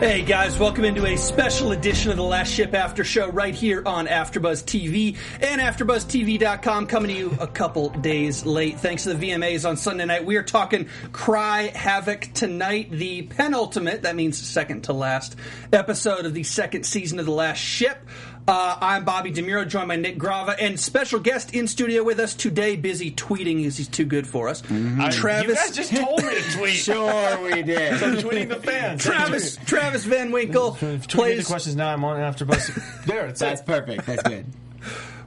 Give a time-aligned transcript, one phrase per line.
[0.00, 3.82] Hey guys, welcome into a special edition of the Last Ship After Show right here
[3.84, 6.86] on AfterBuzz TV and AfterBuzzTV.com.
[6.86, 10.24] Coming to you a couple days late, thanks to the VMAs on Sunday night.
[10.24, 15.34] We are talking Cry Havoc tonight, the penultimate, that means second to last
[15.72, 17.98] episode of the second season of the Last Ship.
[18.48, 22.32] Uh, I'm Bobby DeMuro, joined by Nick Grava, and special guest in studio with us
[22.32, 24.62] today, busy tweeting because he's too good for us.
[24.70, 26.74] I- Travis, You guys just told me to tweet.
[26.88, 27.98] Sure, we did.
[28.00, 29.04] So I'm tweeting the fans.
[29.04, 31.46] Travis, Travis Van Winkle Tweet me the plays.
[31.46, 31.92] questions now.
[31.92, 33.04] I'm on AfterBuzz.
[33.04, 33.66] there, it's That's it.
[33.66, 34.06] perfect.
[34.06, 34.46] That's good.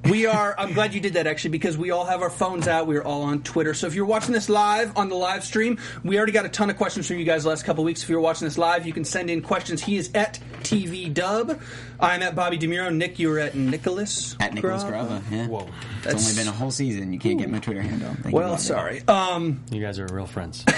[0.06, 0.56] We are.
[0.58, 2.88] I'm glad you did that actually because we all have our phones out.
[2.88, 3.74] We are all on Twitter.
[3.76, 6.70] So if you're watching this live on the live stream, we already got a ton
[6.72, 8.02] of questions from you guys the last couple of weeks.
[8.04, 9.82] If you're watching this live, you can send in questions.
[9.84, 11.60] He is at TV Dub.
[12.00, 12.94] I'm at Bobby DeMuro.
[12.94, 14.36] Nick, you're at Nicholas.
[14.40, 15.22] At Nicholas Grava.
[15.22, 15.32] Grava.
[15.32, 15.48] Yeah.
[15.48, 15.70] Whoa.
[16.04, 17.14] It's only been a whole season.
[17.14, 18.16] You can't get my Twitter handle.
[18.24, 18.62] Thank Well, Bobby.
[18.62, 19.02] sorry.
[19.08, 20.66] Um, You guys are real friends.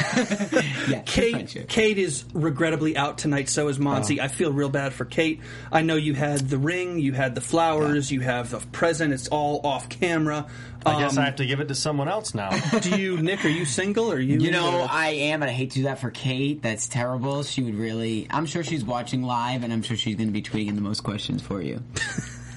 [0.87, 1.65] Yeah, Kate.
[1.69, 3.47] Kate is regrettably out tonight.
[3.49, 4.19] So is Monty.
[4.19, 5.39] I feel real bad for Kate.
[5.71, 9.12] I know you had the ring, you had the flowers, you have the present.
[9.13, 10.47] It's all off camera.
[10.85, 12.49] I guess Um, I have to give it to someone else now.
[12.79, 13.45] Do you, Nick?
[13.45, 14.11] Are you single?
[14.11, 14.39] Or are you?
[14.39, 16.61] You know, I am, and I hate to do that for Kate.
[16.61, 17.43] That's terrible.
[17.43, 18.27] She would really.
[18.29, 21.01] I'm sure she's watching live, and I'm sure she's going to be tweeting the most
[21.01, 21.81] questions for you.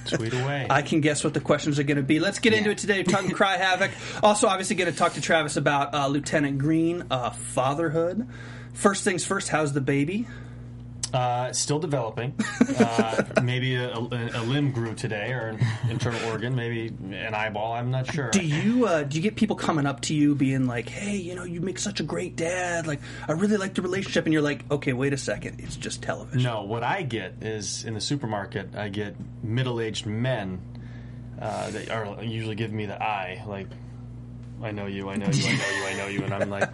[0.07, 0.65] Tweet away.
[0.69, 2.19] I can guess what the questions are going to be.
[2.21, 3.03] Let's get into it today.
[3.03, 3.91] Talking Cry Havoc.
[4.23, 8.27] Also, obviously, going to talk to Travis about uh, Lieutenant Green, uh, fatherhood.
[8.73, 9.49] First things first.
[9.49, 10.27] How's the baby?
[11.13, 12.33] Uh, still developing.
[12.79, 15.59] Uh, maybe a, a, a limb grew today, or an
[15.89, 16.55] internal organ.
[16.55, 17.73] Maybe an eyeball.
[17.73, 18.29] I'm not sure.
[18.29, 21.33] Do you uh, do you get people coming up to you being like, "Hey, you
[21.33, 22.85] know, you make such a great dad.
[22.85, 25.59] Like, I really like the relationship," and you're like, "Okay, wait a second.
[25.59, 30.61] It's just television." No, what I get is in the supermarket, I get middle-aged men
[31.41, 33.67] uh, that are usually giving me the eye, like,
[34.61, 36.69] "I know you, I know you, I know you, I know you," and I'm like,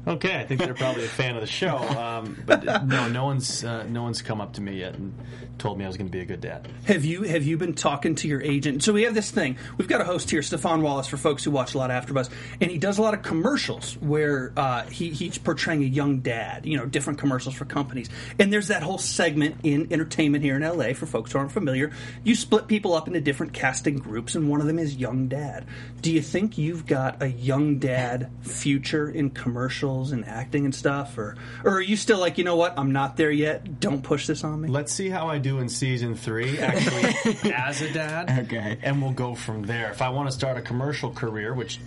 [0.06, 3.64] "Okay, I think they're probably a fan of the show." Um, but no, no one's
[3.64, 5.14] uh, no one's come up to me yet and
[5.58, 6.68] told me I was going to be a good dad.
[6.84, 8.82] Have you have you been talking to your agent?
[8.82, 9.56] So we have this thing.
[9.78, 12.30] We've got a host here, Stefan Wallace, for folks who watch a lot of AfterBuzz,
[12.60, 16.66] and he does a lot of commercials where uh, he, he's portraying a young dad.
[16.66, 18.10] You know, different commercials for companies.
[18.38, 21.92] And there's that whole segment in entertainment here in LA for folks who aren't familiar.
[22.24, 25.66] You split people up into different casting groups, and one of them is young dad.
[26.02, 31.16] Do you think you've got a young dad future in commercials and acting and stuff,
[31.18, 33.80] or or are you still like, you know what, I'm not there yet.
[33.80, 34.68] Don't push this on me.
[34.68, 38.44] Let's see how I do in season three, actually, as a dad.
[38.46, 38.78] Okay.
[38.82, 39.90] And we'll go from there.
[39.90, 41.80] If I want to start a commercial career, which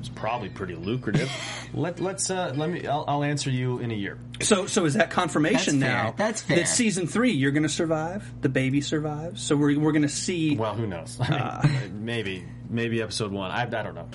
[0.00, 1.30] is probably pretty lucrative,
[1.74, 2.86] let, let's uh, let me.
[2.86, 4.18] I'll, I'll answer you in a year.
[4.42, 6.04] So, so is that confirmation That's fair.
[6.04, 6.14] now?
[6.16, 6.56] That's fair.
[6.58, 8.30] That season three, you're going to survive.
[8.42, 9.40] The baby survives.
[9.42, 10.56] So we're we're going to see.
[10.56, 11.18] Well, who knows?
[11.20, 11.68] I mean, Uh.
[11.94, 13.50] maybe, maybe episode one.
[13.50, 14.08] I, I don't know.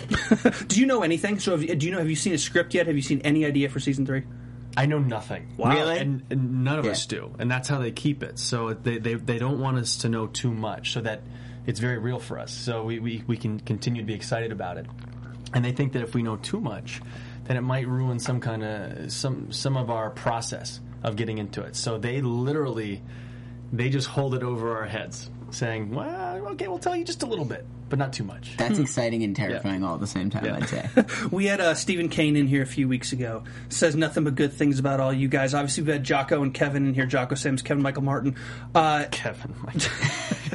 [0.67, 1.39] do you know anything?
[1.39, 1.99] So, have you, do you know?
[1.99, 2.87] Have you seen a script yet?
[2.87, 4.23] Have you seen any idea for season three?
[4.77, 5.49] I know nothing.
[5.57, 5.73] Wow.
[5.73, 5.99] Really?
[5.99, 6.91] And, and none of Yeah.
[6.91, 8.39] us do, and that's how they keep it.
[8.39, 11.23] So they, they they don't want us to know too much, so that
[11.67, 12.51] it's very real for us.
[12.51, 14.87] So we, we, we can continue to be excited about it.
[15.53, 17.01] And they think that if we know too much,
[17.43, 21.61] then it might ruin some kind of some some of our process of getting into
[21.63, 21.75] it.
[21.75, 23.01] So they literally
[23.73, 27.25] they just hold it over our heads, saying, "Well, okay, we'll tell you just a
[27.25, 30.45] little bit, but not too much." That's exciting and terrifying all at the same time.
[30.53, 30.89] I'd say.
[31.31, 33.43] We had uh, Stephen Kane in here a few weeks ago.
[33.69, 35.53] Says nothing but good things about all you guys.
[35.53, 37.05] Obviously, we've had Jocko and Kevin in here.
[37.05, 38.35] Jocko Sims, Kevin Michael Martin.
[38.75, 39.53] Uh, Kevin,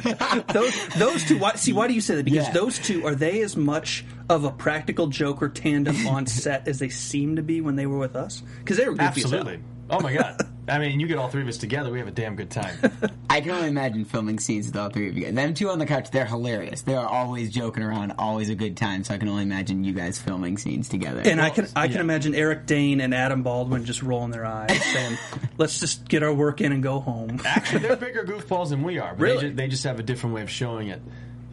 [0.53, 1.37] those those two.
[1.39, 2.25] Why, see, why do you say that?
[2.25, 2.53] Because Yeah.
[2.53, 6.89] those two are they as much of a practical joker tandem on set as they
[6.89, 8.41] seem to be when they were with us?
[8.59, 9.39] Because they were goofy as hell.
[9.39, 9.63] absolutely.
[9.89, 10.41] Oh my god!
[10.67, 12.75] I mean, you get all three of us together, we have a damn good time.
[13.29, 15.33] I can only imagine filming scenes with all three of you guys.
[15.33, 16.81] Them two on the couch, they're hilarious.
[16.81, 19.03] They are always joking around, always a good time.
[19.03, 21.21] So I can only imagine you guys filming scenes together.
[21.23, 24.83] And I can I can imagine Eric Dane and Adam Baldwin just rolling their eyes,
[24.93, 25.17] saying,
[25.57, 28.99] "Let's just get our work in and go home." Actually, they're bigger goofballs than we
[28.99, 29.13] are.
[29.13, 29.37] But Really?
[29.37, 31.01] They just, they just have a different way of showing it.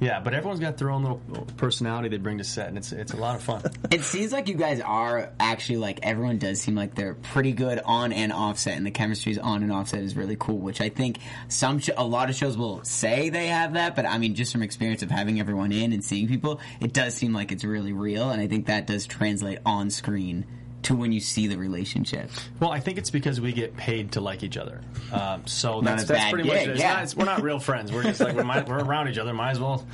[0.00, 3.12] Yeah, but everyone's got their own little personality they bring to set, and it's it's
[3.12, 3.62] a lot of fun.
[3.90, 7.80] It seems like you guys are actually like everyone does seem like they're pretty good
[7.84, 10.58] on and offset, and the chemistry's on and offset is really cool.
[10.58, 11.18] Which I think
[11.48, 14.52] some sh- a lot of shows will say they have that, but I mean, just
[14.52, 17.92] from experience of having everyone in and seeing people, it does seem like it's really
[17.92, 20.44] real, and I think that does translate on screen
[20.84, 22.30] to when you see the relationship.
[22.60, 24.80] Well, I think it's because we get paid to like each other.
[25.12, 26.68] Um, so that's, that's pretty much it.
[26.70, 26.94] It's yeah.
[26.94, 27.92] not, it's, we're not real friends.
[27.92, 29.32] We're just like we might, we're around each other.
[29.32, 29.86] Might as well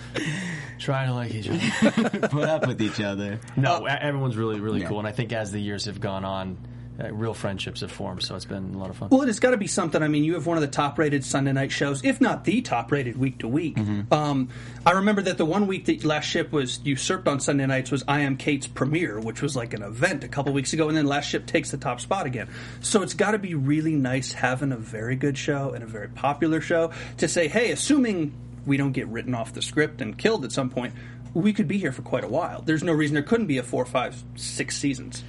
[0.79, 2.11] try to like each other.
[2.29, 3.41] Put up with each other.
[3.57, 4.89] No, e- everyone's really really Yeah.
[4.89, 6.59] cool, and I think as the years have gone on,
[7.01, 8.23] uh, real friendships have formed.
[8.23, 9.09] So it's been a lot of fun.
[9.11, 10.03] Well, it's got to be something.
[10.03, 13.17] I mean, you have one of the top-rated Sunday night shows, if not the top-rated
[13.17, 13.79] week to week.
[14.11, 14.49] Um,
[14.85, 18.05] I remember that the one week that Last Ship was usurped on Sunday nights was
[18.07, 21.07] I Am Cait's premiere, which was like an event a couple weeks ago, and then
[21.07, 22.49] Last Ship takes the top spot again.
[22.81, 26.09] So it's got to be really nice having a very good show and a very
[26.09, 28.33] popular show to say, hey, assuming
[28.67, 30.95] we don't get written off the script and killed at some point.
[31.33, 32.61] We could be here for quite a while.
[32.63, 35.23] There's no reason there couldn't be a four, five, six seasons.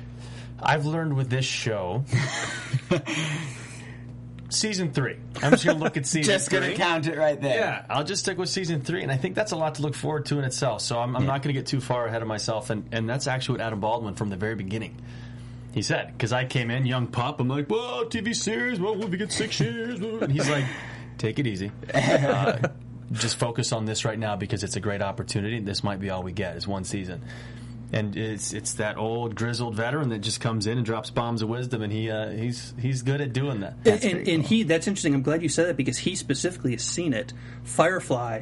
[0.62, 2.04] I've learned with this show.
[4.50, 5.18] season three.
[5.42, 6.60] I'm just gonna look at season Just three.
[6.60, 7.58] gonna count it right there.
[7.60, 9.96] Yeah, I'll just stick with season three, and I think that's a lot to look
[9.96, 10.82] forward to in itself.
[10.82, 13.28] So I'm, I'm not going to get too far ahead of myself, and, and that's
[13.28, 14.98] actually what Adam Baldwin from the very beginning
[15.74, 17.40] he said because I came in young pup.
[17.40, 20.66] I'm like, well, TV series, well, we'll be get six years, and he's like,
[21.18, 21.72] take it easy.
[21.94, 22.70] Uh,
[23.12, 25.60] just focus on this right now because it's a great opportunity.
[25.60, 27.22] This might be all we get is one season.
[27.94, 31.50] And it's it's that old grizzled veteran that just comes in and drops bombs of
[31.50, 33.76] wisdom, and he uh, he's he's good at doing that.
[33.86, 36.84] and, and, and he that's interesting i'm glad you said that because he specifically has
[36.84, 37.34] seen it
[37.64, 38.42] firefly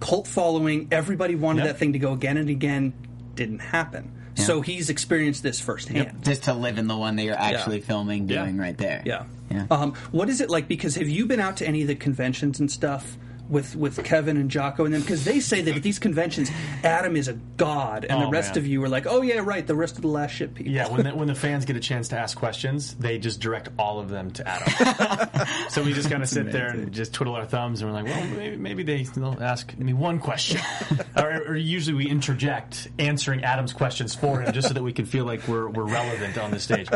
[0.00, 1.68] cult following everybody wanted Yep.
[1.68, 2.92] that thing to go again and again
[3.34, 7.34] didn't happen so he's experienced this firsthand Just to live in the one that you're
[7.38, 8.44] actually filming, Yeah.
[8.44, 9.02] doing right there.
[9.04, 9.66] yeah, Yeah.
[9.70, 12.58] Um, what is it like because have you been out to any of the conventions
[12.58, 13.18] and stuff
[13.50, 16.50] with with Kevin and Jocko and them because they say that at these conventions
[16.84, 18.58] Adam is a god and the Oh, rest man.
[18.58, 20.88] of you are like oh yeah right the rest of the last ship people Yeah,
[20.88, 23.98] when the, when the fans get a chance to ask questions, they just direct all
[24.00, 25.46] of them to Adam.
[25.70, 28.06] so we just kind of sit there and just twiddle our thumbs, and we're like,
[28.06, 30.60] well, maybe, maybe they, they'll ask me one question.
[31.16, 35.06] or, or usually we interject answering Adam's questions for him, just so that we can
[35.06, 36.88] feel like we're, we're relevant on the stage.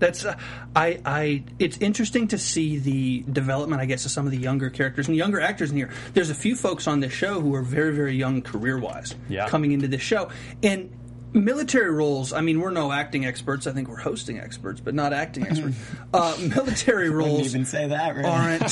[0.00, 0.36] That's uh,
[0.74, 1.44] I I.
[1.60, 5.16] It's interesting to see the development, I guess, of some of the younger characters and
[5.16, 5.90] younger actors in here.
[6.14, 9.48] There's a few folks on this show who are very very young career wise, Yeah.
[9.48, 10.30] coming into this show
[10.62, 10.90] and.
[11.32, 12.32] Military roles.
[12.32, 13.68] I mean, we're no acting experts.
[13.68, 15.76] I think we're hosting experts, but not acting experts.
[16.12, 18.28] Uh, military Wouldn't roles even say that, really.
[18.28, 18.68] aren't.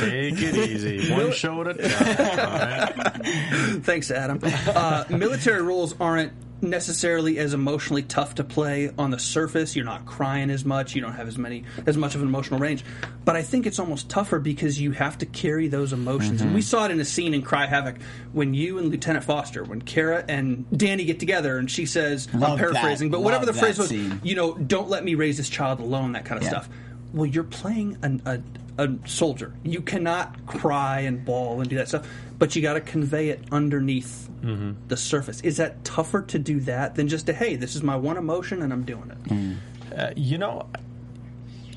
[0.00, 2.38] Take it easy, one show at a time.
[2.38, 3.22] all right?
[3.82, 4.38] Thanks, Adam.
[4.44, 9.74] Uh, military roles aren't necessarily as emotionally tough to play on the surface.
[9.76, 10.94] You're not crying as much.
[10.94, 12.84] You don't have as many as much of an emotional range.
[13.24, 16.40] But I think it's almost tougher because you have to carry those emotions.
[16.42, 17.96] And we saw it in a scene in Cry Havoc
[18.32, 22.58] when you and Lieutenant Foster, when Kara and Danny get together, and she says, "I'm
[22.58, 23.16] paraphrasing, that.
[23.18, 24.20] but whatever the phrase was, scene.
[24.22, 26.50] you know, don't let me raise this child alone." That kind of Yeah.
[26.50, 26.68] stuff.
[27.12, 28.40] Well, you're playing an, a
[28.82, 29.54] a soldier.
[29.62, 33.44] You cannot cry and bawl and do that stuff, but you got to convey it
[33.52, 34.88] underneath Mm-hmm.
[34.88, 35.42] the surface.
[35.42, 38.62] Is that tougher to do that than just to hey, this is my one emotion
[38.62, 39.24] and I'm doing it?
[39.24, 39.56] Mm.
[39.94, 40.66] Uh, you know,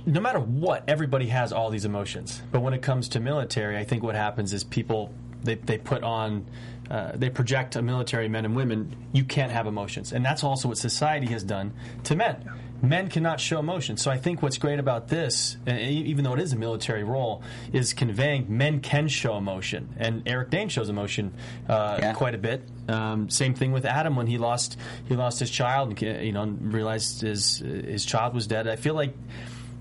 [0.06, 2.42] no matter what, everybody has all these emotions.
[2.54, 5.14] But when it comes to military, I think what happens is people
[5.44, 6.46] they, they put on
[6.90, 8.96] uh, they project a military men and women.
[9.12, 11.74] You can't have emotions, and that's also what society has done
[12.06, 12.50] to men.
[12.84, 13.96] Men cannot show emotion.
[13.96, 17.42] So I think what's great about this, even though it is a military role,
[17.72, 21.34] is conveying men can show emotion, and Eric Dane shows emotion
[21.70, 22.14] uh, Yeah.
[22.14, 22.68] quite a bit.
[22.90, 26.46] Um, same thing with Adam when he lost he lost his child, and you know
[26.46, 28.68] realized his his child was dead.
[28.68, 29.16] I feel like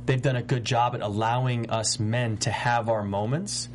[0.06, 3.68] they've done a good job at allowing us men to have our moments,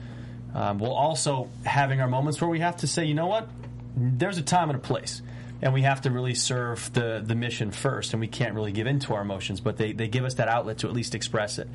[0.55, 3.49] um, while also having our moments where we have to say, you know what,
[3.97, 5.21] there's a time and a place.
[5.59, 8.85] And we have to really serve the, the mission first, and we can't really give
[8.85, 9.59] into our emotions.
[9.59, 11.67] But they, they give us that outlet to at least express it,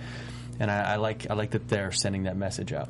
[0.61, 2.89] and I, I like I like that they're sending that message out.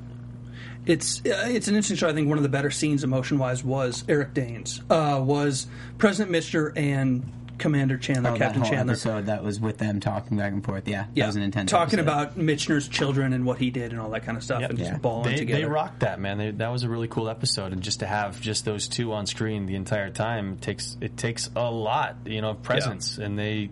[0.85, 2.09] It's uh, it's an interesting show.
[2.09, 6.31] I think one of the better scenes emotion wise was Eric Danes uh, was President
[6.31, 7.23] Mister and
[7.63, 8.93] Commander Chandler, Oh, that Captain whole Chandler.
[8.93, 10.87] episode that was with them talking back and forth.
[10.87, 11.71] Yeah, Yeah, that was an intense.
[11.71, 12.13] talking episode.
[12.13, 14.91] about Michener's children and what he did and all that kind of stuff, and just
[14.91, 14.99] Yeah.
[14.99, 15.61] balling They, together.
[15.63, 16.39] they rocked that man.
[16.39, 19.27] They, that was a really cool episode, and just to have just those two on
[19.27, 23.71] screen the entire time takes it takes a lot, you know, of presence, and they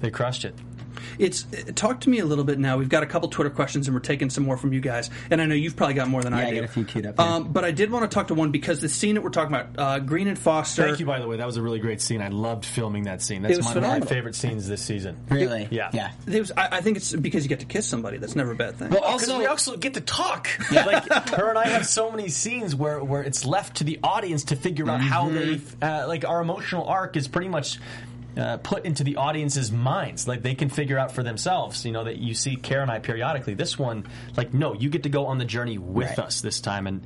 [0.00, 0.54] they crushed it.
[1.18, 2.76] It's uh, talk to me a little bit now.
[2.78, 5.10] We've got a couple Twitter questions, and we're taking some more from you guys.
[5.30, 6.56] And I know you've probably got more than I Yeah, I do.
[6.56, 7.26] got a few queued up here.
[7.28, 9.54] Um, but I did want to talk to one because the scene that we're talking
[9.54, 10.84] about, uh, Green and Foster.
[10.86, 11.36] Thank you, by the way.
[11.36, 12.20] That was a really great scene.
[12.22, 13.42] I loved filming that scene.
[13.42, 15.16] That's was one of my favorite scenes this season.
[15.30, 15.68] Really?
[15.70, 15.90] Yeah.
[15.92, 16.12] Yeah.
[16.26, 18.18] It was, I, I think it's because you get to kiss somebody.
[18.18, 18.90] That's never a bad thing.
[18.90, 20.48] Well, Because also, we also get to talk.
[20.70, 24.44] like her and I have so many scenes where, where it's left to the audience
[24.44, 27.78] to figure out how they uh, like our emotional arc is pretty much
[28.36, 30.28] uh, put into the audience's minds.
[30.28, 31.84] Like they can figure out for themselves.
[31.84, 33.54] You know that you see Kara and I periodically.
[33.54, 36.18] This one, like no, you get to go on the journey with Right.
[36.18, 36.86] us this time.
[36.86, 37.02] And,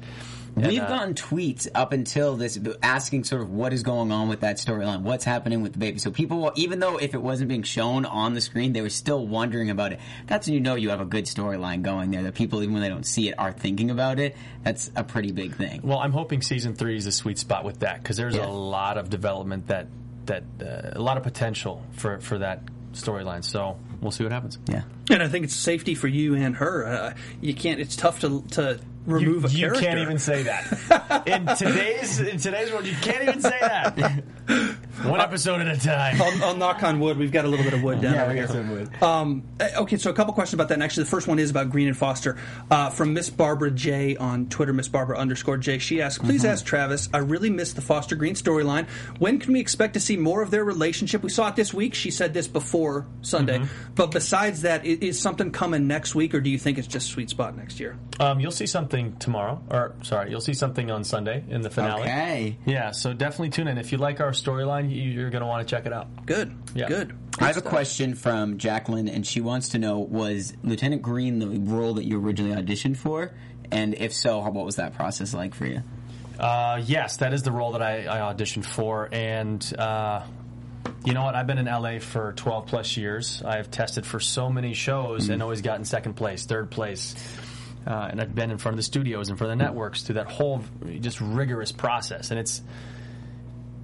[0.56, 4.28] and, We've uh, gotten tweets up until this asking sort of what is going on
[4.28, 6.00] with that storyline, what's happening with the baby.
[6.00, 9.24] So people, even though if it wasn't being shown on the screen, they were still
[9.24, 10.00] wondering about it.
[10.26, 12.24] That's when you know you have a good storyline going there.
[12.24, 14.36] That people, even when they don't see it, are thinking about it.
[14.64, 15.82] That's a pretty big thing.
[15.84, 18.46] Well, I'm hoping season three is a sweet spot with that because there's Yeah.
[18.46, 19.86] a lot of development that
[20.26, 22.62] that uh, a lot of potential for for that
[22.92, 23.44] storyline.
[23.44, 24.58] So we'll see what happens.
[24.68, 24.82] Yeah.
[25.10, 26.86] and I think it's safety for you and her.
[26.86, 27.80] Uh, you can't.
[27.80, 29.80] It's tough to to remove you, a you character.
[29.82, 32.86] can't even say that in today's in today's world.
[32.86, 34.24] You can't even say that.
[35.04, 36.20] One episode at a time.
[36.20, 37.16] I'll, I'll knock on wood.
[37.18, 38.46] We've got a little bit of wood down over here.
[39.02, 40.74] Um, uh, okay, so a couple questions about that.
[40.74, 42.36] And actually, the first one is about Green and Foster
[42.70, 44.72] uh, from Miss Barbara J on Twitter.
[44.72, 45.78] Miss Barbara underscore J.
[45.78, 47.08] She asks, "Please ask Travis.
[47.12, 48.88] I really miss the Foster Green storyline.
[49.18, 51.22] When can we expect to see more of their relationship?
[51.22, 51.94] We saw it this week.
[51.94, 53.62] She said this before Sunday.
[53.94, 57.08] But besides that, is, is something coming next week, or do you think it's just
[57.08, 57.96] sweet spot next year?
[58.18, 62.02] Um, you'll see something tomorrow, or sorry, you'll see something on Sunday in the finale.
[62.02, 62.58] Okay.
[62.66, 63.78] Yeah, so definitely tune in.
[63.78, 66.26] If you like our storyline, you- you're going to want to check it out.
[66.26, 66.56] Good.
[66.74, 66.88] Yeah.
[66.88, 67.16] Good.
[67.38, 71.48] I have a question from Jacqueline, and she wants to know: Was Lieutenant Green the
[71.48, 73.32] role that you originally auditioned for?
[73.70, 75.82] And if so, what was that process like for you?
[76.38, 80.22] Uh, yes, that is the role that I, I auditioned for, and uh,
[81.04, 81.34] you know what?
[81.34, 83.42] I've been in LA for 12 plus years.
[83.44, 87.14] I've tested for so many shows and always gotten second place, third place.
[87.86, 90.30] Uh, and I've been in front of the studios, and for the networks, through that
[90.30, 90.62] whole
[91.00, 92.30] just rigorous process.
[92.30, 92.62] And it's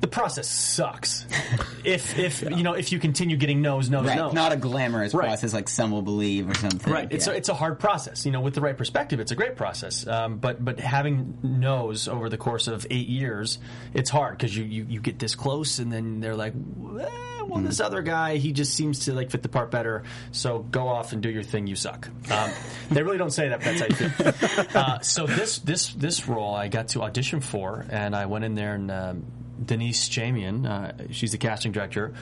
[0.00, 1.26] the process sucks.
[1.84, 4.32] if if you know if you continue getting no's, no's, Right, no's.
[4.34, 5.26] not a glamorous Right.
[5.26, 6.92] process like some will believe or something.
[6.92, 7.08] Right.
[7.10, 7.32] It's Yeah.
[7.32, 8.26] a, it's a hard process.
[8.26, 10.06] You know, with the right perspective, it's a great process.
[10.06, 13.58] Um, but but having no's over the course of eight years,
[13.94, 17.08] it's hard because you, you you get this close, and then they're like, well,
[17.48, 20.02] well, this other guy, he just seems to like fit the part better.
[20.32, 21.66] So go off and do your thing.
[21.68, 22.08] You suck.
[22.30, 22.50] Um,
[22.90, 23.60] they really don't say that.
[23.62, 24.76] But that's how you feel.
[24.76, 28.54] Uh, so this this this role, I got to audition for, and I went in
[28.54, 28.90] there and.
[28.90, 29.24] Um,
[29.64, 32.12] Denise Chamian, uh, she's the casting director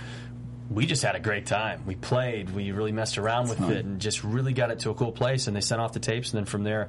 [0.71, 1.83] we just had a great time.
[1.87, 4.95] We played, we really messed around with it, and just really got it to a
[4.95, 5.47] cool place.
[5.47, 6.89] And they sent off the tapes, and then from there,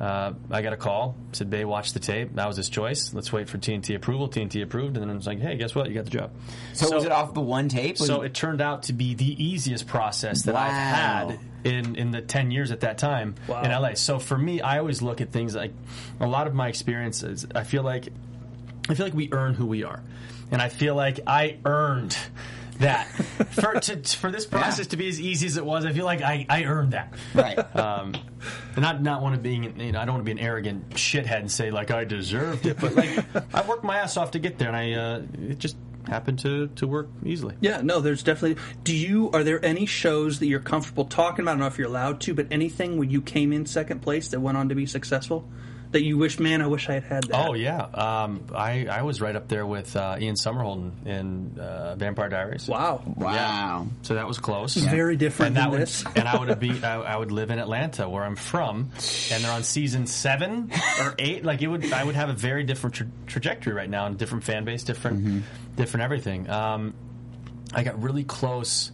[0.00, 1.14] uh, I got a call.
[1.32, 2.34] Said, "Bay, watch the tape.
[2.36, 3.12] That was his choice.
[3.12, 5.88] Let's wait for TNT approval." TNT approved, and then I was like, "Hey, guess what?
[5.88, 6.30] You got the job."
[6.72, 7.98] so, was it off the one tape?
[7.98, 12.22] So it turned out to be the easiest process that I've had in, in the
[12.22, 13.62] 10 years at that time Wow.
[13.62, 13.92] in LA.
[13.94, 15.72] So for me, I always look at things like
[16.18, 18.08] a lot of my experiences, I feel like
[18.88, 20.02] I feel like we earn who we are.
[20.50, 22.16] And I feel like I earned
[22.80, 23.04] that.
[23.52, 26.22] for to, for this process to be as easy as it was, I feel like
[26.22, 27.14] I, I earned that.
[27.34, 27.58] right.
[27.76, 28.14] Um,
[28.74, 30.90] and not not want to being you know I don't want to be an arrogant
[30.90, 33.10] shithead and say like I deserved it, but like
[33.54, 36.68] I worked my ass off to get there, and I uh, it just happened to
[36.68, 37.54] to work easily.
[37.60, 38.62] Yeah, no, there's definitely.
[38.82, 41.52] Do you are there any shows that you're comfortable talking about?
[41.52, 44.28] I don't know if you're allowed to, but anything when you came in second place
[44.28, 45.46] that went on to be successful
[45.92, 47.46] that you wish, man, I wish I had had that.
[47.48, 51.96] Oh yeah, um, I I was right up there with uh, Ian Somerhalder in uh,
[51.96, 52.68] Vampire Diaries.
[52.68, 53.86] wow, wow.
[54.02, 54.74] So that was close.
[54.76, 56.04] very different and that than would, this.
[56.14, 58.90] and I would be I, I would live in Atlanta where I'm from,
[59.32, 60.70] and they're on season seven
[61.00, 61.44] or eight.
[61.44, 64.44] Like it would I would have a very different tra- trajectory right now, and different
[64.44, 65.40] fan base, different Mm-hmm.
[65.76, 66.48] different everything.
[66.48, 66.94] Um,
[67.74, 68.92] I got really close.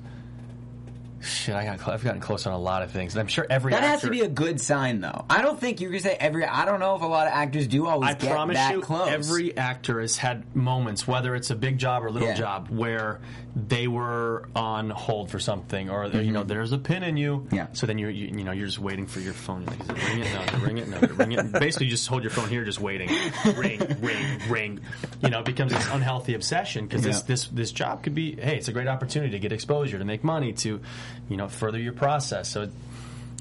[1.26, 3.46] Shit, I got cl- I've gotten close on a lot of things, and I'm sure
[3.48, 5.24] every That has to be a good sign, though.
[5.28, 6.44] I don't think you can say every.
[6.44, 8.80] I don't know if a lot of actors do always I get promise that you,
[8.80, 9.08] close.
[9.08, 12.34] every actor has had moments, whether it's a big job or a little Yeah.
[12.34, 13.20] job, where
[13.56, 16.48] they were on hold for something, or you know, mm-hmm.
[16.48, 17.48] there's a pin in you.
[17.50, 17.68] Yeah.
[17.72, 19.64] So then you you, you know you're just waiting for your phone.
[19.64, 20.32] Like, is it ring it?
[20.32, 20.88] No, it ring it?
[20.88, 21.52] No, it ring it?
[21.58, 23.08] Basically, you just hold your phone here, just waiting.
[23.56, 24.80] Ring, ring, ring.
[25.22, 28.56] You know, it becomes this unhealthy obsession because this this this job could be hey,
[28.56, 30.80] it's a great opportunity to get exposure, to make money, to
[31.28, 32.48] you know further your process.
[32.48, 32.70] So.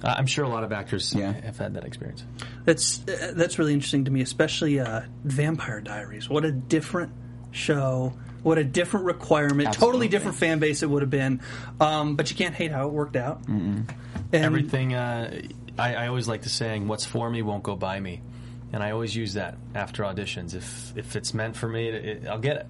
[0.03, 1.31] Uh, I'm sure a lot of actors Yeah.
[1.31, 2.25] have had that experience.
[2.65, 6.29] That's uh, that's really interesting to me, especially uh, Vampire Diaries.
[6.29, 7.13] What a different
[7.51, 8.13] show.
[8.43, 9.73] What a different requirement.
[9.73, 11.39] Totally different fan base it would have been.
[11.79, 13.47] Um, but you can't hate how it worked out.
[13.47, 13.87] And
[14.33, 15.41] everything uh,
[15.79, 18.21] I, I always like the saying what's for me won't go by me
[18.73, 22.27] and i always use that after auditions if if it's meant for me it, it,
[22.27, 22.67] i'll get it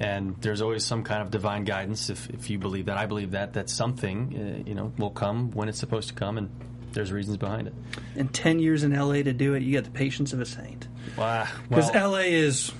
[0.00, 2.10] and there's always some kind of divine guidance.
[2.10, 5.50] If, if you believe that, I believe that that something uh, you know will come
[5.52, 6.50] when it's supposed to come, and
[6.92, 7.74] there's reasons behind it.
[8.16, 10.86] And ten years in LA to do it, you got the patience of a saint.
[11.16, 11.46] Wow.
[11.68, 12.72] Because Well, LA is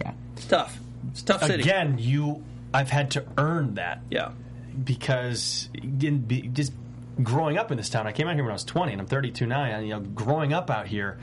[0.00, 0.12] Yeah.
[0.36, 0.78] it's tough.
[1.10, 1.62] It's tough city.
[1.62, 4.30] again, you I've had to earn that Yeah.
[4.82, 6.72] because be, just
[7.22, 9.06] growing up in this town, I came out here when I was 20, and I'm
[9.06, 9.62] 32 now.
[9.64, 11.18] And, you know, growing up out here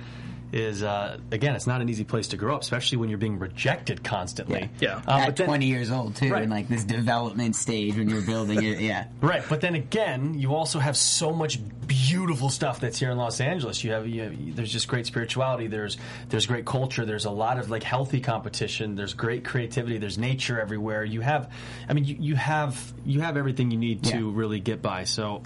[0.52, 3.40] is uh, again, it's not an easy place to grow up, especially when you're being
[3.40, 4.70] rejected constantly.
[4.80, 5.02] Yeah.
[5.08, 6.44] Uh, At then- 20 years old too, Right.
[6.44, 8.80] in like this development stage when you're building it.
[8.80, 9.06] Yeah.
[9.22, 13.40] Right, but then again, you also have so much beautiful stuff that's here in Los
[13.40, 13.84] Angeles.
[13.84, 15.68] You have, you have there's just great spirituality.
[15.68, 15.98] There's
[16.30, 17.06] there's great culture.
[17.06, 18.96] There's a lot of like healthy competition.
[18.96, 19.98] There's great creativity.
[20.00, 21.04] There's nature everywhere.
[21.06, 21.52] You have,
[21.88, 24.32] I mean, you, you have you have everything you need to Yeah.
[24.34, 25.04] really get by.
[25.06, 25.44] So.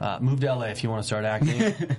[0.00, 1.74] Uh, move to LA if you want to start acting.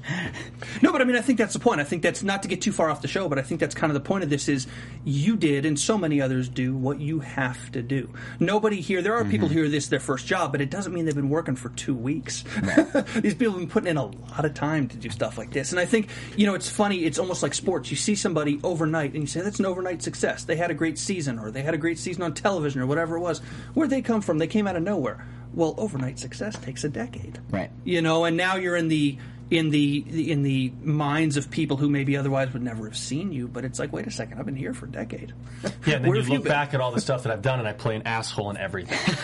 [0.82, 1.80] No, but I mean, I think that's the point.
[1.80, 3.76] I think that's not to get too far off the show, but I think that's
[3.76, 4.66] kind of the point of this: is
[5.06, 8.10] you did, and so many others do, what you have to do.
[8.40, 9.02] Nobody here.
[9.04, 9.58] There are people Mm-hmm.
[9.58, 9.70] here.
[9.70, 12.44] This is their first job, but it doesn't mean they've been working for two weeks.
[13.16, 15.72] These people have been putting in a lot of time to do stuff like this,
[15.72, 17.04] and I think you know it's funny.
[17.06, 17.92] It's almost like sports.
[17.92, 20.44] You see somebody overnight, and you say that's an overnight success.
[20.46, 23.18] They had a great season, or they had a great season on television, or whatever
[23.18, 23.40] it was.
[23.76, 24.38] Where'd they come from?
[24.40, 25.26] They came out of nowhere.
[25.54, 27.70] Well, overnight success takes a decade Right.
[27.84, 29.18] you know and now you're in the
[29.52, 33.48] in the in the minds of people who maybe otherwise would never have seen you
[33.48, 35.34] but it's like wait a second i've been here for a decade
[35.86, 37.58] Yeah, and then you have you look back at all the stuff that I've done,
[37.60, 39.00] and I play an asshole in everything.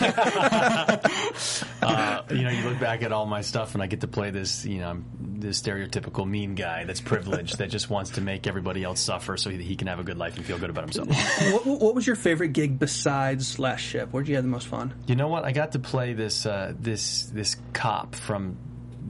[1.82, 4.30] uh, you know, you look back at all my stuff, and I get to play
[4.30, 8.82] this, you know, this stereotypical mean guy that's privileged that just wants to make everybody
[8.82, 11.08] else suffer so that he can have a good life and feel good about himself.
[11.52, 14.92] what, what was your favorite gig besides last ship where'd you have the most fun
[15.06, 15.44] You know what?
[15.44, 18.56] I got to play this uh, this this cop from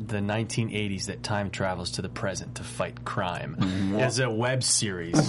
[0.06, 3.56] the 1980s that time travels to the present to fight crime.
[3.58, 3.98] Mm-hmm.
[3.98, 5.18] As a web series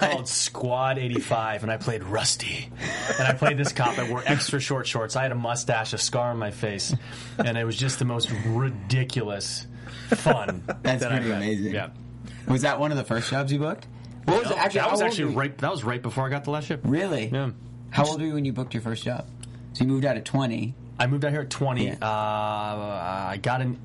[0.00, 2.70] called Squad 85, and I played Rusty.
[3.18, 3.98] And I played this cop.
[3.98, 5.16] I wore extra short shorts.
[5.16, 6.94] I had a mustache, a scar on my face,
[7.38, 9.66] and it was just the most ridiculous
[10.08, 10.62] fun.
[10.82, 11.74] That's that pretty amazing.
[11.74, 11.90] Yeah.
[12.46, 13.86] Was that one of the first jobs you booked?
[14.24, 14.58] What was it?
[14.58, 15.56] Actually, that was actually right.
[15.58, 16.80] That was right before I got the last ship.
[16.84, 17.26] Really?
[17.26, 17.50] Yeah.
[17.90, 19.26] How old were you when you booked your first job?
[19.72, 20.74] So you moved out at 20.
[20.98, 21.86] I moved out here at 20.
[21.86, 21.94] Yeah.
[22.02, 22.06] Uh,
[23.30, 23.78] I got an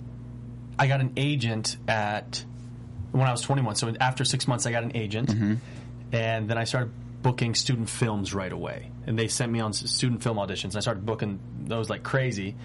[0.80, 2.44] I got an agent at
[3.12, 3.76] when I was 21.
[3.76, 5.54] So after six months, I got an agent, Mm-hmm.
[6.12, 6.92] and then I started
[7.22, 8.90] booking student films right away.
[9.06, 10.64] And they sent me on student film auditions.
[10.70, 12.56] And I started booking those like crazy.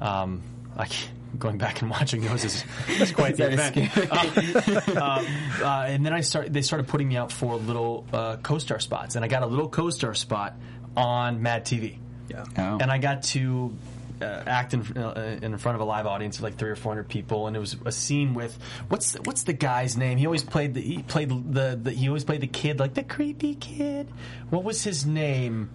[0.00, 0.42] Um,
[0.76, 0.92] like
[1.38, 2.64] going back and watching those is,
[3.00, 4.88] is quite the That is event.
[4.96, 5.24] Uh,
[5.64, 6.52] uh, and then I started.
[6.54, 9.68] They started putting me out for little uh, co-star spots, and I got a little
[9.68, 10.54] co-star spot
[10.96, 11.98] on Mad TV
[12.30, 12.78] yeah Oh.
[12.80, 13.72] and I got to
[14.20, 16.92] uh, act in, uh, in front of a live audience of like three or four
[16.92, 18.56] hundred people, and it was a scene with
[18.88, 20.18] what's the, what's the guy's name?
[20.18, 23.02] He always played the he played the, the he always played the kid like the
[23.04, 24.08] creepy kid.
[24.50, 25.70] What was his name?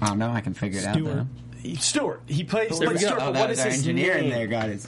[0.00, 0.30] I don't know.
[0.30, 0.94] I can figure it out.
[0.94, 1.14] Stuart.
[1.14, 1.26] Though.
[1.60, 2.22] He- Stuart.
[2.26, 2.78] He plays.
[2.78, 2.96] There go.
[2.96, 4.24] Stuart, Oh, that was our his engineer name?
[4.24, 4.46] in there.
[4.46, 4.86] Got it.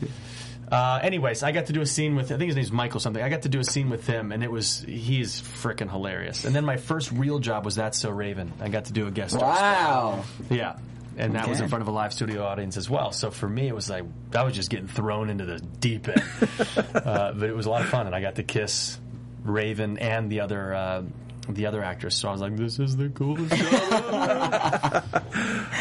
[0.70, 3.20] Uh, anyways, I got to do a scene with I think his name's Michael something.
[3.20, 6.44] I got to do a scene with him, and it was he's freaking hilarious.
[6.44, 8.52] And then my first real job was That's So Raven.
[8.60, 9.48] I got to do a guest star.
[9.48, 10.24] Wow.
[10.48, 10.76] Yeah.
[11.20, 13.12] And that was in front of a live studio audience as well.
[13.12, 14.04] So for me, it was like,
[14.34, 16.22] I was just getting thrown into the deep end.
[16.94, 18.98] uh, but it was a lot of fun, and I got to kiss
[19.44, 20.74] Raven and the other.
[20.74, 21.02] Uh,
[21.56, 25.04] the other actress, so I was like, "This is the coolest job."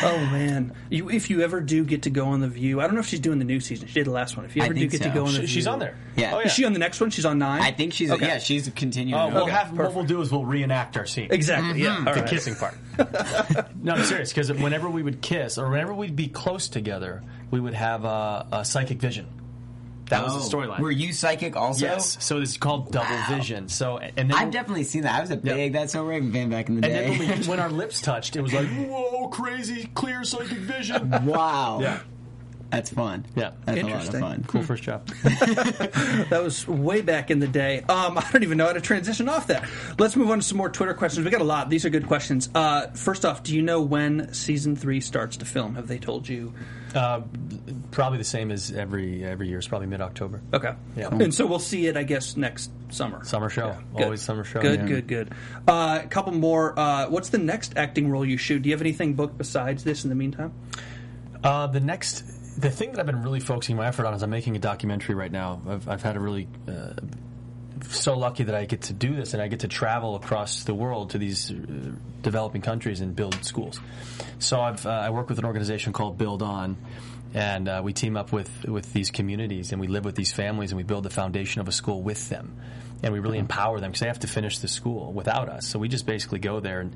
[0.04, 2.94] oh man you, if you ever do get to go on the view i don't
[2.94, 4.66] know if she's doing the new season she did the last one if you I
[4.66, 5.10] ever do think get so.
[5.10, 5.96] to go on the She- view She's on there.
[6.16, 6.36] Yeah.
[6.36, 8.26] Oh, is she on the next one she's on nine I think she's Okay.
[8.28, 9.20] yeah she's continuing.
[9.20, 9.96] Oh, we'll Okay, have, what perfect.
[9.96, 11.28] we'll do is we'll reenact our scene.
[11.32, 12.08] exactly yeah mm-hmm.
[12.08, 12.30] all the right.
[12.30, 12.76] kissing part.
[13.82, 17.60] no, I'm serious because whenever we would kiss or whenever we'd be close together, we
[17.60, 19.28] would have a, a psychic vision.
[20.10, 20.80] That was the Oh, storyline.
[20.80, 21.86] Were you psychic also?
[21.86, 23.70] Yes, so it's called double vision.
[23.70, 25.16] So and then I've definitely seen that.
[25.16, 27.06] I was a big That's So Raven fan back in the day.
[27.06, 30.58] and then when, we, when our lips touched, it was like whoa, crazy, clear psychic
[30.60, 31.10] vision.
[31.26, 31.80] wow.
[31.82, 32.00] Yeah.
[32.72, 33.26] That's fun.
[33.36, 33.50] Yeah.
[33.66, 34.20] That's a lot of Interesting.
[34.22, 34.44] fun.
[34.48, 35.08] Cool first job.
[36.30, 37.82] That was way back in the day.
[37.90, 39.68] Um, I don't even know how to transition off that.
[39.98, 41.26] Let's move on to some more Twitter questions.
[41.26, 41.70] We got a lot.
[41.72, 42.48] These are good questions.
[42.54, 45.76] Uh, first off, do you know when season three starts to film?
[45.76, 46.54] Have they told you?
[46.96, 47.22] Uh,
[47.92, 49.58] probably the same as every every year.
[49.60, 50.42] It's probably mid October.
[50.54, 50.74] Okay.
[50.96, 51.10] Yeah.
[51.10, 53.24] And so we'll see it, I guess, next summer.
[53.26, 53.78] Summer show.
[53.96, 54.04] Good.
[54.04, 54.62] Always summer show.
[54.62, 54.88] Good, yeah.
[54.88, 55.32] good, good.
[55.68, 56.78] Uh, a couple more.
[56.78, 58.62] Uh, what's the next acting role you shoot?
[58.62, 60.54] Do you have anything booked besides this in the meantime?
[61.44, 62.22] Uh, the next,
[62.60, 65.16] the thing that I've been really focusing my effort on is I'm making a documentary
[65.16, 65.62] right now.
[65.68, 66.94] I've, I've had a really uh,
[67.90, 70.74] so lucky that I get to do this and I get to travel across the
[70.74, 71.56] world to these uh,
[72.22, 73.80] developing countries and build schools.
[74.40, 76.78] So I've uh, I work with an organization called Build On.
[77.32, 80.72] And uh, we team up with, with these communities, and we live with these families,
[80.72, 82.56] and we build the foundation of a school with them,
[83.04, 85.68] and we really empower them because they have to finish the school without us.
[85.68, 86.96] So we just basically go there and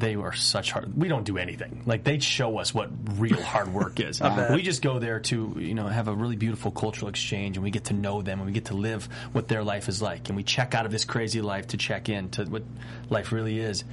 [0.00, 0.96] they are such hard.
[0.96, 1.82] We don't do anything.
[1.86, 4.20] Like they show us what real hard work is.
[4.50, 7.70] we just go there to you know have a really beautiful cultural exchange, and we
[7.70, 10.36] get to know them, and we get to live what their life is like, and
[10.36, 12.62] we check out of this crazy life to check in to what
[13.10, 13.84] life really is.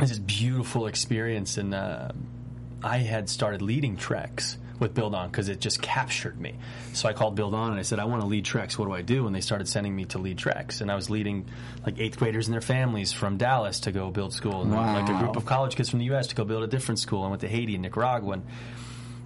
[0.00, 2.12] It's this beautiful experience, and uh,
[2.82, 6.54] I had started leading treks with Build On because it just captured me.
[6.92, 8.78] So I called Build On and I said, I want to lead treks.
[8.78, 9.26] What do I do?
[9.26, 11.46] And they started sending me to lead treks, and I was leading
[11.84, 15.00] like eighth graders and their families from Dallas to go build school, and Wow.
[15.00, 16.26] like a group of college kids from the U.S.
[16.28, 17.22] to go build a different school.
[17.24, 18.34] I went to Haiti and Nicaragua.
[18.34, 18.42] And,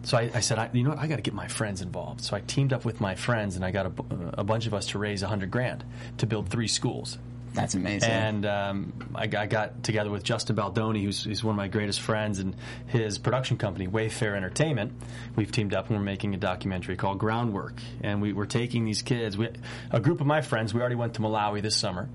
[0.02, 0.98] so I, I said, I, you know what?
[0.98, 2.22] I got to get my friends involved.
[2.22, 3.92] So I teamed up with my friends, and I got a,
[4.38, 5.84] a bunch of us to raise a hundred grand
[6.18, 7.18] to build three schools.
[7.52, 8.10] That's amazing.
[8.10, 12.00] And um, I, I got together with Justin Baldoni, who's, who's one of my greatest
[12.00, 12.54] friends, and
[12.86, 14.92] his production company, Wayfarer Entertainment.
[15.34, 17.80] We've teamed up and we're making a documentary called Groundwork.
[18.02, 19.48] And we, we're taking these kids, we,
[19.90, 22.08] a group of my friends, we already went to Malawi this summer,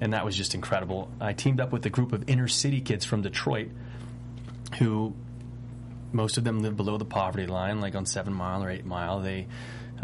[0.00, 1.10] and that was just incredible.
[1.20, 3.68] I teamed up with a group of inner city kids from Detroit
[4.78, 5.14] who
[6.12, 9.20] most of them live below the poverty line, like on Seven Mile or Eight Mile.
[9.20, 9.46] They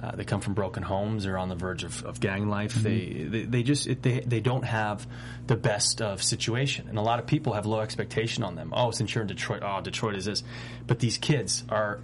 [0.00, 1.24] uh, they come from broken homes.
[1.24, 2.74] They're on the verge of, of gang life.
[2.74, 5.06] They, they they just it, they they don't have
[5.46, 8.72] the best of situation, and a lot of people have low expectation on them.
[8.74, 10.42] Oh, since you're in Detroit, oh Detroit is this,
[10.87, 12.00] but these kids are.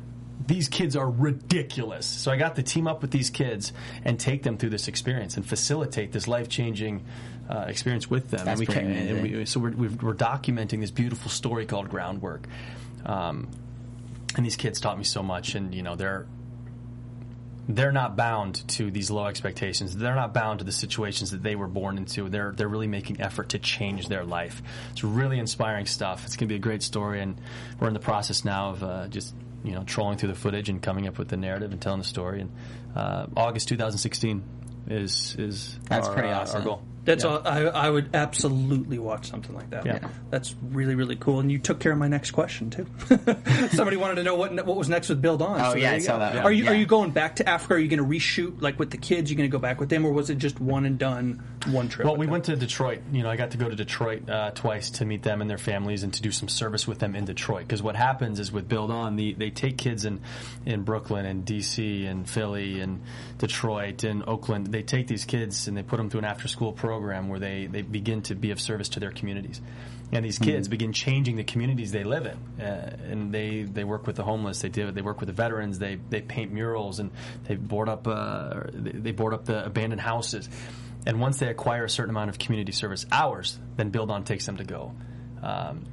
[0.47, 2.05] These kids are ridiculous.
[2.05, 3.73] So I got to team up with these kids
[4.05, 7.05] and take them through this experience and facilitate this life changing
[7.49, 8.45] uh, experience with them.
[8.45, 11.89] That's and we can, and we, so we're, we've- we're documenting this beautiful story called
[11.89, 12.47] Groundwork.
[13.07, 13.49] Um,
[14.37, 16.27] and these kids taught me so much and you know they're
[17.69, 19.97] they're not bound to these low expectations.
[19.97, 22.29] They're not bound to the situations that they were born into.
[22.29, 24.63] They're they're really making effort to change their life.
[24.93, 26.25] It's really inspiring stuff.
[26.25, 27.41] It's going to be a great story and
[27.81, 30.83] we're in the process now of uh, just you know trolling through the footage and
[30.83, 32.43] coming up with the narrative and telling the story.
[32.43, 32.53] And
[32.95, 34.43] uh, August 2016
[34.89, 36.61] is is That's our, pretty uh, awesome.
[36.61, 37.31] our goal That's Yeah.
[37.31, 37.43] all.
[37.47, 39.85] I, I would absolutely watch something like that.
[39.87, 40.09] Yeah.
[40.31, 41.41] That's really really cool.
[41.41, 42.87] And you took care of my next question too.
[43.73, 45.61] Somebody wanted to know what what was next with Build On.
[45.61, 46.19] Oh, so yeah, I saw go.
[46.21, 46.37] that.
[46.45, 46.71] Are you Yeah.
[46.71, 47.75] are you going back to Africa?
[47.75, 49.31] Are you going to reshoot like with the kids?
[49.31, 51.43] Are You going to go back with them, or was it just one and done,
[51.67, 52.07] one trip?
[52.07, 52.33] Well, we them?
[52.33, 53.01] went to Detroit.
[53.13, 55.59] You know, I got to go to Detroit uh, twice to meet them and their
[55.59, 57.63] families and to do some service with them in Detroit.
[57.67, 60.21] Because what happens is with Build On, the, they take kids in,
[60.65, 62.07] in Brooklyn and D.C.
[62.07, 63.03] and Philly and
[63.39, 64.69] Detroit and Oakland.
[64.69, 66.94] They take these kids and they put them through an after school program
[67.29, 69.61] where they, they begin to be of service to their communities.
[70.13, 74.07] And these kids begin changing the communities they live in, uh, and they, they work
[74.07, 74.61] with the homeless.
[74.61, 75.79] They do they work with the veterans.
[75.79, 77.11] They they paint murals and
[77.45, 80.49] they board up uh, they, they board up the abandoned houses.
[81.07, 84.47] And once they acquire a certain amount of community service hours, then Build On takes
[84.47, 84.95] them to go
[85.43, 85.85] um,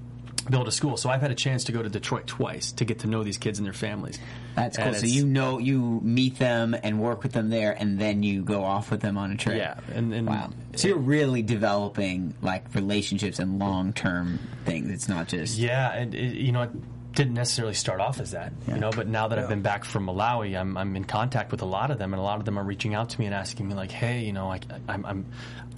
[0.49, 0.97] build a school.
[0.97, 3.37] So I've had a chance to go to Detroit twice to get to know these
[3.37, 4.19] kids and their families.
[4.55, 4.87] That's cool.
[4.87, 8.43] And So you know, you meet them and work with them there, and then you
[8.43, 9.57] go off with them on a trip.
[9.57, 10.51] Yeah, and, and Wow.
[10.75, 14.89] So you're really developing like relationships and long term things.
[14.89, 16.71] It's not just Yeah, and it, you know, it
[17.13, 18.89] didn't necessarily start off as that, you know.
[18.89, 21.91] But now that I've been back from Malawi, I'm I'm in contact with a lot
[21.91, 23.75] of them, and a lot of them are reaching out to me and asking me
[23.75, 25.25] like, "Hey, you know, I, I'm, I'm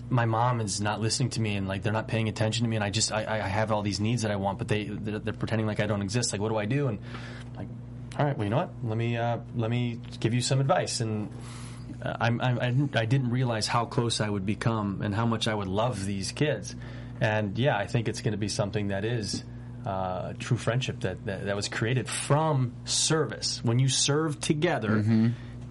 [0.10, 2.76] my mom is not listening to me, and like they're not paying attention to me,
[2.76, 5.20] and I just I, I have all these needs that I want, but they they're,
[5.20, 6.32] they're pretending like I don't exist.
[6.32, 6.88] Like, what do I do?
[6.88, 7.00] And
[7.56, 7.68] like,
[8.18, 8.74] all right, well, you know what?
[8.84, 11.30] Let me uh, let me give you some advice and.
[12.02, 15.26] Uh, I'm, I'm, I, didn't, I didn't realize how close I would become and how
[15.26, 16.76] much I would love these kids.
[17.22, 19.44] And yeah, I think it's going to be something that is
[19.86, 23.62] uh, true friendship that, that, that was created from service.
[23.63, 25.04] When you serve together,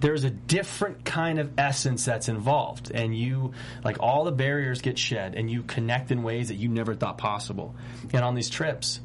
[0.03, 2.91] there's a different kind of essence that's involved.
[2.93, 3.53] And you,
[3.85, 7.19] like, all the barriers get shed and you connect in ways that you never thought
[7.19, 7.75] possible.
[8.13, 9.01] And on these trips,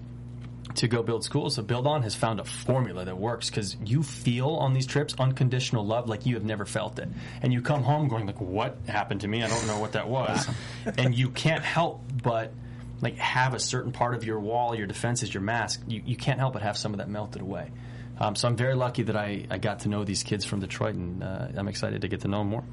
[0.76, 1.56] to go build schools.
[1.56, 5.16] So Build On has found a formula that works because you feel on these trips
[5.18, 7.08] unconditional love like you have never felt it,
[7.42, 9.44] and you come home going like, "What happened to me?
[9.44, 10.48] I don't know what that was,"
[10.98, 12.54] and you can't help but
[13.02, 15.82] like have a certain part of your wall, your defenses, your mask.
[15.88, 17.72] You, you can't help but have some of that melted away.
[18.20, 20.96] Um, so I'm very lucky that I, I got to know these kids from Detroit,
[20.96, 22.64] and uh, I'm excited to get to know them more.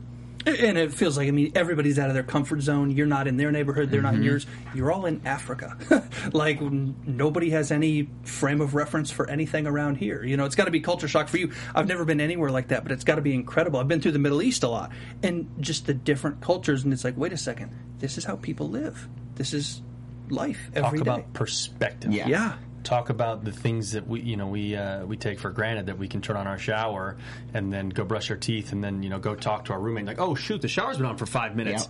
[0.46, 2.90] And it feels like I mean everybody's out of their comfort zone.
[2.90, 3.90] You're not in their neighborhood.
[3.90, 4.04] They're Mm-hmm.
[4.04, 4.46] not in yours.
[4.74, 5.74] You're all in Africa.
[6.34, 10.22] like n- nobody has any frame of reference for anything around here.
[10.22, 11.52] You know, it's got to be culture shock for you.
[11.74, 13.80] I've never been anywhere like that, but it's got to be incredible.
[13.80, 16.84] I've been through the Middle East a lot, and just the different cultures.
[16.84, 19.08] And it's like, wait a second, this is how people live.
[19.36, 19.80] This is
[20.28, 21.02] life Talk every day.
[21.02, 22.12] about perspective.
[22.12, 22.28] Yeah.
[22.28, 22.52] yeah.
[22.84, 25.98] Talk about the things that we you know we uh, we take for granted that
[25.98, 27.16] we can turn on our shower
[27.52, 30.04] and then go brush our teeth and then you know go talk to our roommate
[30.06, 31.88] like oh shoot the shower's been on for five minutes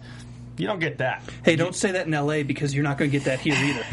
[0.57, 2.44] you don't get that Hey, don't say that in L.A.
[2.44, 3.85] because you're not going to get that here either.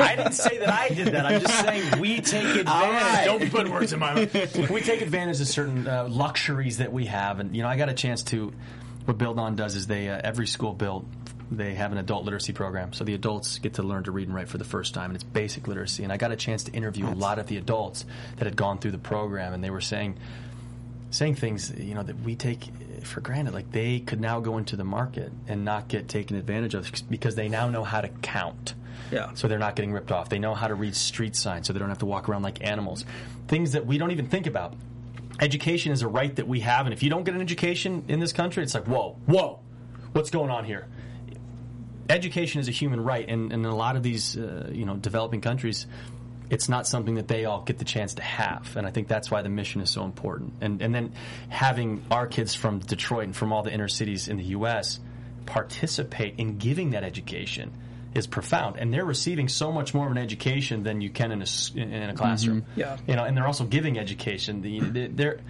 [0.02, 3.24] I didn't say that I did that I'm just saying we take advantage right.
[3.26, 7.06] don't put words in my mouth we take advantage of certain uh, luxuries that we
[7.06, 8.52] have and you know I got a chance to
[9.04, 11.06] what Build On does is they uh, every school built
[11.50, 14.34] they have an adult literacy program, so the adults get to learn to read and
[14.34, 16.02] write for the first time, and it's basic literacy.
[16.02, 18.04] And I got a chance to interview a lot of the adults
[18.36, 20.18] that had gone through the program, and they were saying
[21.10, 22.64] saying things you know that we take
[23.02, 23.54] for granted.
[23.54, 27.36] Like they could now go into the market and not get taken advantage of because
[27.36, 28.74] they now know how to count.
[29.10, 29.32] Yeah.
[29.34, 30.28] So they're not getting ripped off.
[30.28, 32.64] They know how to read street signs, so they don't have to walk around like
[32.64, 33.04] animals.
[33.48, 34.74] Things that we don't even think about.
[35.40, 38.20] Education is a right that we have, and if you don't get an education in
[38.20, 39.58] this country, it's like, whoa, whoa,
[40.12, 40.86] what's going on here?
[42.08, 44.96] Education is a human right, and, and in a lot of these, uh, you know,
[44.96, 45.86] developing countries,
[46.50, 48.76] it's not something that they all get the chance to have.
[48.76, 50.54] And I think that's why the mission is so important.
[50.60, 51.14] And, and then
[51.48, 55.00] having our kids from Detroit and from all the inner cities in the U.S.
[55.46, 57.72] participate in giving that education
[58.14, 58.76] is profound.
[58.76, 62.10] And they're receiving so much more of an education than you can in a, in
[62.10, 62.64] a classroom.
[62.76, 62.96] Yeah.
[63.06, 64.60] You know, and they're also giving education.
[64.60, 65.40] The, they're,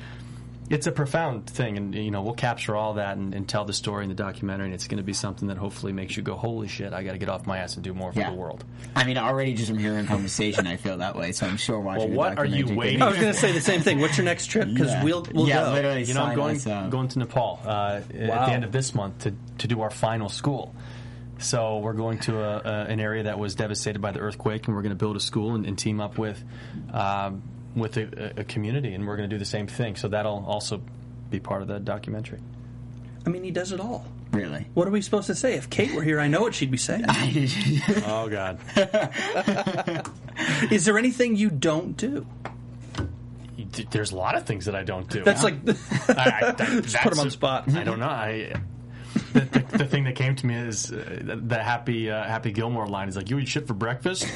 [0.71, 3.73] it's a profound thing, and you know we'll capture all that and, and tell the
[3.73, 6.35] story in the documentary, and it's going to be something that hopefully makes you go,
[6.37, 6.93] "Holy shit!
[6.93, 8.31] I got to get off my ass and do more for Yeah.
[8.31, 8.65] the world."
[8.97, 11.33] I mean, already just from hearing conversation, I feel that way.
[11.33, 12.01] So I'm sure watching.
[12.01, 14.01] Well, the what are you documentary waiting I was going to say the same thing.
[14.01, 14.69] What's your next trip?
[14.69, 15.05] Because Yeah.
[15.05, 15.73] we'll we'll yeah, go.
[15.73, 16.05] literally.
[16.05, 16.59] You know, I'm going
[16.91, 20.29] going to Nepal uh, at the end of this month to to do our final
[20.29, 20.75] school.
[21.39, 24.75] So we're going to a, a, an area that was devastated by the earthquake, and
[24.77, 26.43] we're going to build a school and, and team up with
[26.93, 27.43] um,
[27.75, 29.97] with a, a community, and we're going to do the same thing.
[29.97, 30.83] So that'll also
[31.31, 32.41] be part of the documentary.
[33.27, 34.07] I mean, he does it all.
[34.33, 34.67] Really?
[34.75, 35.55] What are we supposed to say?
[35.55, 37.05] If Kate were here, I know what she'd be saying.
[38.07, 38.59] Oh God.
[40.71, 42.27] Is there anything you don't do?
[43.91, 45.23] There's a lot of things that I don't do.
[45.23, 45.55] That's like
[46.09, 47.73] I, I, that, Just put him on the spot.
[47.75, 48.07] I don't know.
[48.07, 48.55] I
[49.33, 52.53] the, the, the thing that came to me is uh, the, the happy uh, Happy
[52.53, 54.27] Gilmore line is like, "You eat shit for breakfast,"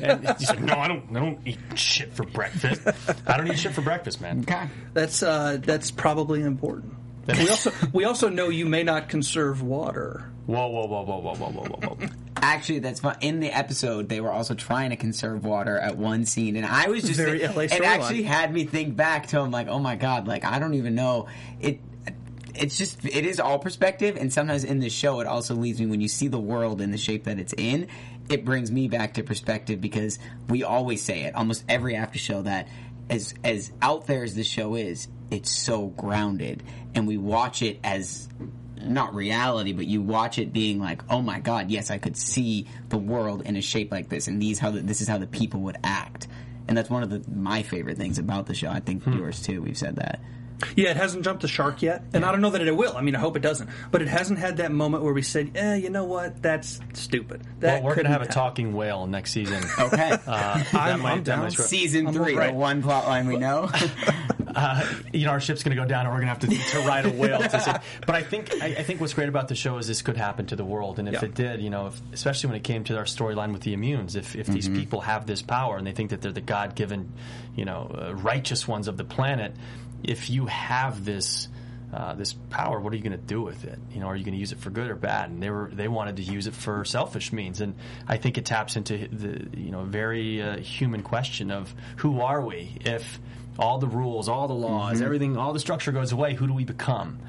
[0.00, 1.04] and he's like, "No, I don't.
[1.16, 2.82] I don't eat shit for breakfast.
[3.26, 4.68] I don't eat shit for breakfast, man." Okay.
[4.94, 6.94] that's uh, that's probably important.
[7.26, 10.30] We also we also know you may not conserve water.
[10.46, 12.08] Whoa, whoa, whoa, whoa, whoa, whoa, whoa, whoa, whoa.
[12.36, 13.16] Actually, that's fun.
[13.20, 16.88] In the episode, they were also trying to conserve water at one scene, and I
[16.88, 17.80] was just Very it, LA it storyline.
[17.84, 19.40] actually had me think back to.
[19.40, 21.26] I'm like, oh my god, like I don't even know
[21.60, 21.80] it.
[22.58, 25.86] It's just it is all perspective, and sometimes in the show, it also leaves me
[25.86, 27.88] when you see the world in the shape that it's in.
[28.28, 32.42] It brings me back to perspective because we always say it almost every after show
[32.42, 32.68] that
[33.08, 36.62] as as out there as the show is, it's so grounded,
[36.94, 38.28] and we watch it as
[38.80, 42.66] not reality, but you watch it being like, oh my god, yes, I could see
[42.88, 45.26] the world in a shape like this, and these how the, this is how the
[45.26, 46.28] people would act,
[46.68, 48.70] and that's one of the my favorite things about the show.
[48.70, 49.18] I think hmm.
[49.18, 49.62] yours too.
[49.62, 50.20] We've said that.
[50.74, 52.96] Yeah, it hasn't jumped the shark yet, and I don't know that it will.
[52.96, 53.68] I mean, I hope it doesn't.
[53.90, 56.40] But it hasn't had that moment where we said, "Eh, you know what?
[56.42, 59.62] That's stupid." That Well, we're gonna couldn't have a talking whale next season.
[59.78, 60.16] Okay, Uh,
[60.58, 61.40] that I'm- might- I'm down.
[61.40, 62.52] might season I'm three, right.
[62.52, 63.70] the one plot line we know.
[65.12, 66.86] you know, our ship's going to go down, and we're going to have to, to
[66.88, 67.38] ride a whale.
[67.40, 67.74] To say,
[68.06, 70.46] but I think I, I think what's great about the show is this could happen
[70.46, 71.24] to the world, and if Yeah.
[71.26, 74.16] it did, you know, if, especially when it came to our storyline with the immunes,
[74.16, 77.12] if if these people have this power and they think that they're the God given,
[77.54, 79.54] you know, uh, righteous ones of the planet,
[80.02, 81.48] if you have this.
[81.94, 83.78] Uh, this power, what are you going to do with it?
[83.94, 85.30] You know, are you going to use it for good or bad?
[85.30, 87.74] And they were they wanted to use it for selfish means, and
[88.08, 92.44] I think it taps into the you know very uh, human question of who are
[92.44, 93.20] we if
[93.56, 96.34] all the rules, all the laws, everything, all the structure goes away.
[96.34, 97.20] Who do we become?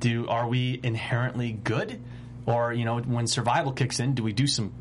[0.00, 2.00] Do are we inherently good,
[2.46, 4.72] or you know, when survival kicks in, do we do some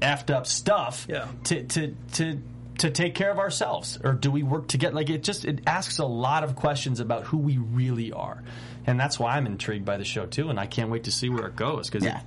[0.00, 1.26] effed up stuff Yeah.
[1.44, 2.40] to to to
[2.78, 4.94] to take care of ourselves, or do we work together?
[4.94, 8.42] Like it just it asks a lot of questions about who we really are,
[8.86, 11.28] and that's why I'm intrigued by the show too, and I can't wait to see
[11.28, 12.20] where it goes because Yeah.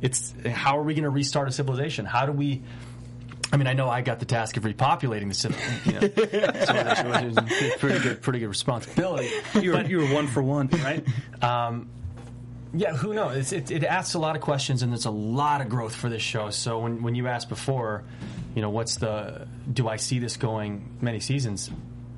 [0.00, 2.04] it's how are we going to restart a civilization?
[2.04, 2.62] How do we?
[3.52, 6.00] I mean, I know I got the task of repopulating the civil, you know,
[6.64, 9.28] civilization, a pretty good, pretty good responsibility.
[9.60, 10.68] You were, you were one for one.
[10.68, 11.04] right?
[11.42, 11.90] Um,
[12.72, 13.52] yeah, who knows?
[13.52, 16.08] It's, it, it asks a lot of questions, and there's a lot of growth for
[16.08, 16.48] this show.
[16.48, 18.04] So when when you asked before,
[18.54, 19.46] you know, what's the?
[19.72, 21.70] Do I see this going many seasons?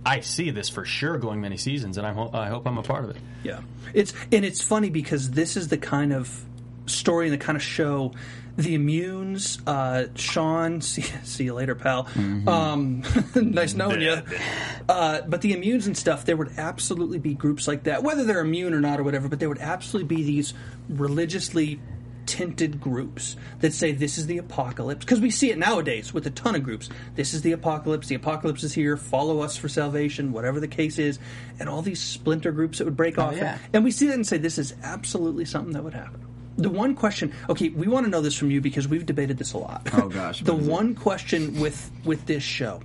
[0.06, 2.82] I see this for sure going many seasons, and I'm, ho- I hope I'm a
[2.82, 3.16] part of it.
[3.42, 3.60] Yeah,
[3.94, 6.44] it's and it's funny because this is the kind of
[6.86, 8.12] story and the kind of show.
[8.56, 12.06] The Immunes, uh, Sean, see, see you later, pal.
[12.16, 13.02] Um,
[13.34, 14.22] nice knowing you.
[14.86, 18.40] Uh, but the Immunes and stuff, there would absolutely be groups like that, whether they're
[18.42, 19.28] immune or not or whatever.
[19.28, 20.52] But there would absolutely be these
[20.90, 21.80] religiously
[22.26, 26.30] tinted groups that say this is the apocalypse because we see it nowadays with a
[26.30, 26.88] ton of groups.
[27.14, 28.08] This is the apocalypse.
[28.08, 28.96] The apocalypse is here.
[28.96, 31.18] Follow us for salvation whatever the case is.
[31.58, 33.58] And all these splinter groups that would break oh, off yeah.
[33.72, 36.20] and we see that and say this is absolutely something that would happen.
[36.56, 39.52] The one question okay we want to know this from you because we've debated this
[39.52, 39.88] a lot.
[39.92, 40.70] Oh, gosh, the what is it?
[40.70, 42.80] one question with with this show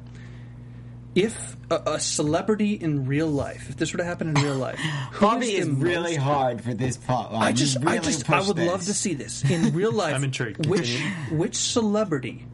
[1.16, 4.78] if a, a celebrity in real life, if this were to happen in real life,
[5.12, 7.44] who Bobby is is the really most- hard for this plot line.
[7.44, 10.14] I just, really I just, I pushed would love to see this in real life.
[10.16, 10.66] I'm intrigued.
[10.68, 11.00] Which,
[11.32, 12.46] which celebrity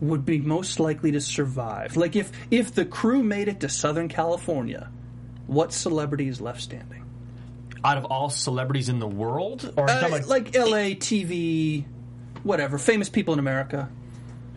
[0.00, 1.96] would be most likely to survive?
[1.96, 4.90] Like, if if the crew made it to Southern California,
[5.46, 7.04] what celebrity is left standing?
[7.84, 10.94] Out of all celebrities in the world, or Uh, talking about like L.A.
[10.94, 11.84] TV,
[12.42, 13.88] whatever, famous people in America.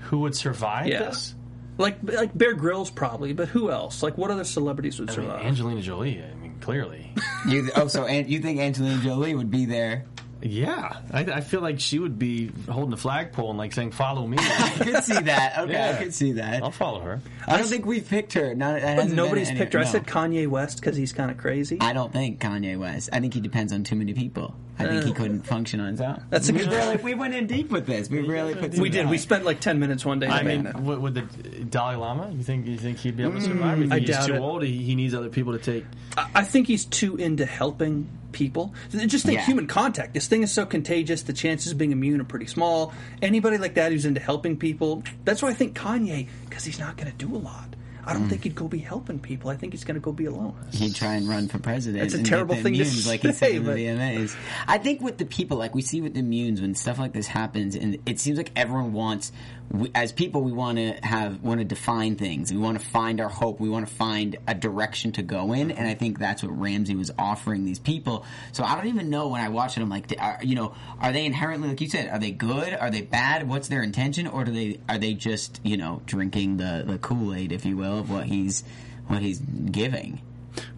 [0.09, 0.99] who would survive Yeah.
[1.05, 1.33] this?
[1.77, 4.01] Like like Bear Grylls probably, but who else?
[4.01, 5.45] Like what other celebrities would I mean, survive?
[5.45, 6.23] Angelina Jolie.
[6.23, 7.11] I mean, clearly.
[7.47, 10.05] You, oh, so An- you think Angelina Jolie would be there?
[10.41, 14.27] Yeah, I, I feel like she would be holding a flagpole and like saying, "Follow
[14.27, 15.57] me." I could see that.
[15.59, 15.91] Okay, Yeah.
[15.97, 16.61] I could see that.
[16.63, 17.21] I'll follow her.
[17.47, 18.53] I don't think we've picked her.
[18.53, 19.79] Not, but hasn't nobody's been picked her.
[19.79, 21.77] I said Kanye West because he's kind of crazy.
[21.81, 23.09] I don't think Kanye West.
[23.13, 24.55] I think he depends on too many people.
[24.77, 26.21] I think he Uh, couldn't function on his own.
[26.29, 28.09] That's a we good- really we went in deep with this.
[28.09, 28.73] We really put.
[28.73, 29.09] some we did.
[29.09, 30.27] We spent like ten minutes one day.
[30.27, 30.75] I mean, it.
[30.75, 31.21] would, would the
[31.63, 32.29] Dalai Lama?
[32.31, 33.77] You think you think he'd be able to survive?
[33.79, 34.39] You think I he's too it.
[34.39, 34.63] old.
[34.63, 35.85] He, he needs other people to take.
[36.17, 38.75] I- I think he's too into helping people.
[38.91, 39.45] Just think Yeah.
[39.45, 40.13] human contact.
[40.13, 41.23] This thing is so contagious.
[41.23, 42.93] The chances of being immune are pretty small.
[43.21, 45.01] Anybody like that who's into helping people.
[45.23, 47.69] That's why I think Kanye, because he's not going to do a lot.
[48.07, 48.19] I Mm.
[48.19, 49.49] don't think he'd go be helping people.
[49.49, 50.53] I think he's going to go be alone.
[50.71, 52.03] He'd try and run for president.
[52.03, 54.35] That's a terrible thing to immunes, like he say, said in the but- VMAs.
[54.67, 57.25] I think with the people, like we see with the immunes, when stuff like this
[57.25, 59.31] happens, and it seems like everyone wants,
[59.71, 62.51] we, as people, we want to have, want to define things.
[62.51, 63.59] We want to find our hope.
[63.59, 66.95] We want to find a direction to go in, and I think that's what Ramsey
[66.95, 68.25] was offering these people.
[68.51, 69.81] So I don't even know when I watch it.
[69.81, 72.73] I'm like, are, you know, are they inherently, like you said, are they good?
[72.73, 73.47] Are they bad?
[73.49, 77.33] What's their intention, or do they are they just, you know, drinking the the Kool
[77.33, 78.63] Aid, if you will, of what he's
[79.07, 80.21] what he's giving?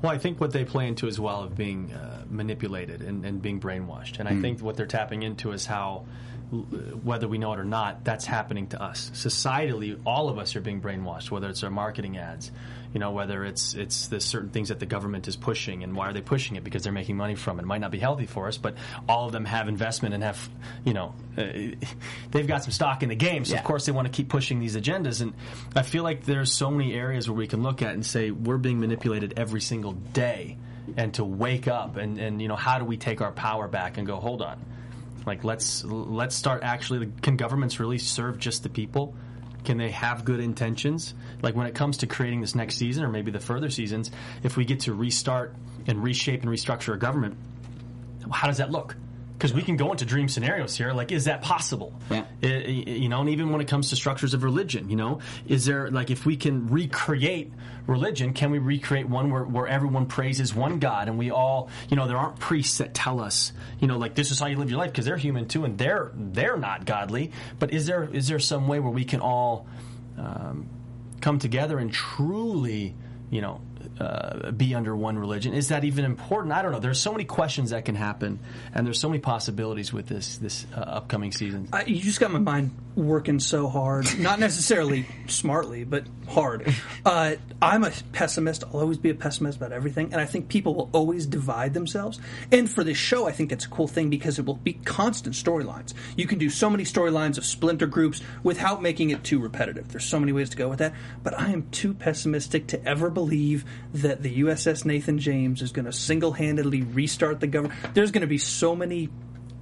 [0.02, 3.42] Well, I think what they play into as well of being uh, manipulated and, and
[3.42, 6.06] being brainwashed, and I think what they're tapping into is how,
[6.52, 10.00] whether we know it or not, that's happening to us societally.
[10.06, 12.52] All of us are being brainwashed, whether it's our marketing ads,
[12.94, 16.08] you know, whether it's it's the certain things that the government is pushing, and why
[16.10, 16.64] are they pushing it?
[16.64, 17.64] Because they're making money from it.
[17.64, 18.76] It might not be healthy for us, but
[19.10, 20.50] all of them have investment and have,
[20.86, 21.44] you know, uh,
[22.32, 23.44] they've got some stock in the game.
[23.44, 23.60] So Yeah.
[23.60, 25.34] of course they want to keep pushing these agendas, and
[25.76, 28.58] I feel like there's so many areas where we can look at and say we're
[28.58, 30.58] being manipulated every single day,
[30.96, 33.98] and to wake up and and you know how do we take our power back
[33.98, 34.58] and go hold on,
[35.28, 39.14] like let's let's start actually can governments really serve just the people?
[39.66, 41.14] Can they have good intentions?
[41.42, 44.10] Like when it comes to creating this next season or maybe the further seasons,
[44.42, 45.54] if we get to restart
[45.86, 47.38] and reshape and restructure a government,
[48.32, 48.96] how does that look?
[49.38, 50.94] Because we can go into dream scenarios here.
[50.94, 51.94] Like, is that possible?
[52.10, 52.24] Yeah.
[52.42, 55.20] I- I- you know, and even when it comes to structures of religion, you know,
[55.46, 57.52] is there like if we can recreate
[57.86, 61.96] religion, can we recreate one where, where everyone praises one God and we all, you
[61.96, 64.72] know, there aren't priests that tell us, you know, like this is how you live
[64.72, 67.32] your life because they're human too and they're they're not godly.
[67.60, 69.68] But is there is there some way where we can all
[70.18, 70.68] um,
[71.22, 72.96] come together and truly,
[73.30, 73.62] you know,
[74.00, 75.54] uh, be under one religion?
[75.54, 76.54] Is that even important?
[76.54, 76.80] I don't know.
[76.80, 78.40] There's so many questions that can happen,
[78.74, 81.68] and there's so many possibilities with this this uh, upcoming season.
[81.74, 84.08] I, you just got my mind working so hard.
[84.20, 86.74] Not necessarily smartly, but hard.
[87.06, 88.64] Uh, I'm a pessimist.
[88.64, 92.20] I'll always be a pessimist about everything, and I think people will always divide themselves.
[92.52, 95.36] And for this show, I think it's a cool thing because it will be constant
[95.36, 95.94] storylines.
[96.16, 99.90] You can do so many storylines of splinter groups without making it too repetitive.
[99.90, 100.94] There's so many ways to go with that.
[101.24, 105.86] But I am too pessimistic to ever believe that the USS Nathan James is going
[105.86, 107.80] to single-handedly restart the government.
[107.94, 109.10] There's going to be so many.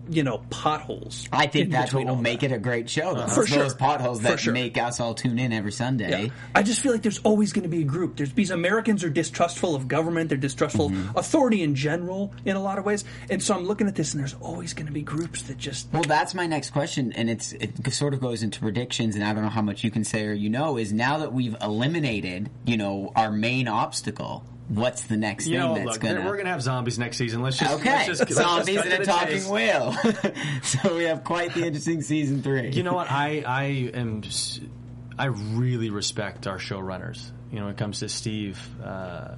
[0.10, 1.28] You know, potholes.
[1.32, 2.52] I think that's what will make that.
[2.52, 3.14] it a great show.
[3.16, 3.60] Those, For sure.
[3.60, 4.54] those potholes that sure.
[4.54, 6.26] make us all tune in every Sunday.
[6.26, 6.30] Yeah.
[6.54, 8.18] I just feel like there's always going to be a group.
[8.18, 10.30] There's because Americans are distrustful of government.
[10.30, 11.10] They're distrustful Mm-hmm.
[11.10, 13.04] of authority in general in a lot of ways.
[13.30, 15.88] And so I'm looking at this, and there's always going to be groups that just.
[15.94, 19.34] Well, that's my next question, and it's it sort of goes into predictions, and I
[19.34, 20.78] don't know how much you can say or you know.
[20.78, 25.68] Is now that we've eliminated, you know, our main obstacle, what's the next You thing
[25.68, 26.26] know, that's look, gonna?
[26.26, 27.42] we're gonna have zombies next season.
[27.42, 29.48] Let's just okay, let's just, zombies and a talking chase.
[29.48, 29.96] whale.
[30.64, 32.70] so we have quite the interesting season three.
[32.70, 33.12] You know what?
[33.12, 34.24] I I am
[35.18, 37.32] I really respect our showrunners.
[37.52, 38.60] You know, when it comes to Steve.
[38.84, 39.36] Uh,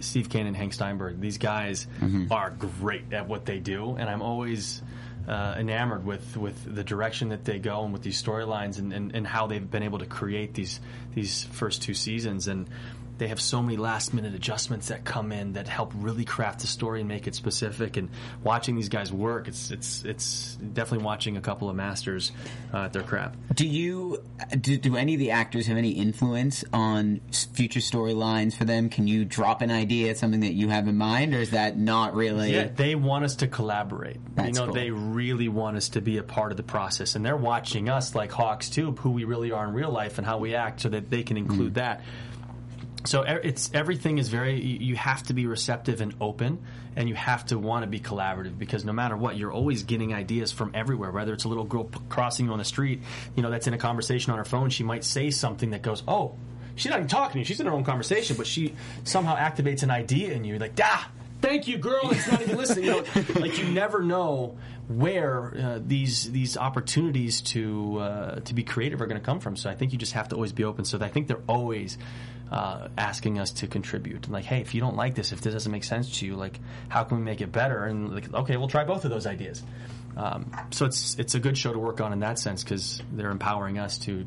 [0.00, 1.22] Steve Kane and Hank Steinberg.
[1.22, 1.86] These guys
[2.30, 4.82] are great at what they do, and I'm always
[5.26, 9.14] uh, enamored with, with the direction that they go and with these storylines and, and,
[9.14, 10.80] and how they've been able to create these
[11.14, 12.46] these first two seasons.
[12.46, 12.68] And
[13.18, 16.66] they have so many last minute adjustments that come in that help really craft the
[16.66, 17.96] story and make it specific.
[17.96, 18.10] And
[18.44, 22.32] watching these guys work, it's it's it's definitely watching a couple of masters
[22.74, 23.36] uh, at their craft.
[23.54, 24.22] Do you
[24.60, 27.20] do, do any of the actors have any influence on
[27.54, 28.88] future storylines for them?
[28.88, 32.14] Can you drop an idea, something that you have in mind, or is that not
[32.14, 32.52] really?
[32.54, 34.18] Yeah, they want us to collaborate.
[34.34, 34.74] That's you know, cool.
[34.74, 38.14] they really want us to be a part of the process, and they're watching us
[38.14, 40.88] like hawks too, who we really are in real life and how we act, so
[40.90, 41.76] that they can include Mm.
[41.76, 42.02] that.
[43.06, 46.62] So it's everything is very you have to be receptive and open
[46.96, 50.12] and you have to want to be collaborative because no matter what you're always getting
[50.14, 53.02] ideas from everywhere whether it's a little girl p- crossing you on the street
[53.34, 56.02] you know that's in a conversation on her phone she might say something that goes
[56.08, 56.34] oh
[56.74, 58.74] she's not even talking to you she's in her own conversation but she
[59.04, 61.10] somehow activates an idea in you like ah
[61.40, 63.04] thank you girl it's not even listening you know?
[63.40, 64.56] Like you never know
[64.88, 69.56] where uh, these these opportunities to uh, to be creative are going to come from
[69.56, 71.98] so I think you just have to always be open so I think they're always
[72.50, 74.30] uh, asking us to contribute.
[74.30, 76.60] Like, hey, if you don't like this, if this doesn't make sense to you, like,
[76.88, 77.84] how can we make it better?
[77.84, 79.62] And like, okay, we'll try both of those ideas.
[80.16, 83.30] Um, so it's it's a good show to work on in that sense because they're
[83.30, 84.26] empowering us to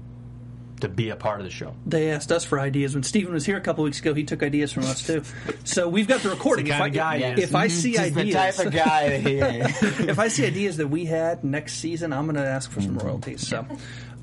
[0.81, 1.73] to be a part of the show.
[1.85, 4.13] They asked us for ideas when Steven was here a couple weeks ago.
[4.13, 5.23] He took ideas from us too.
[5.63, 6.67] So we've got the recording.
[6.67, 7.55] It's the if kinda I, guy he if is.
[7.55, 9.99] I see Just the ideas, type of guy that he is.
[10.07, 12.97] if I see ideas that we had next season, I'm going to ask for some
[12.97, 13.45] royalties.
[13.47, 13.65] So,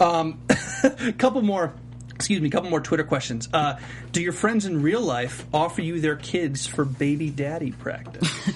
[0.01, 0.41] um,
[0.85, 1.75] a couple more.
[2.17, 3.49] Excuse me, a couple more Twitter questions.
[3.53, 3.79] Uh,
[4.11, 8.29] do your friends in real life offer you their kids for baby daddy practice?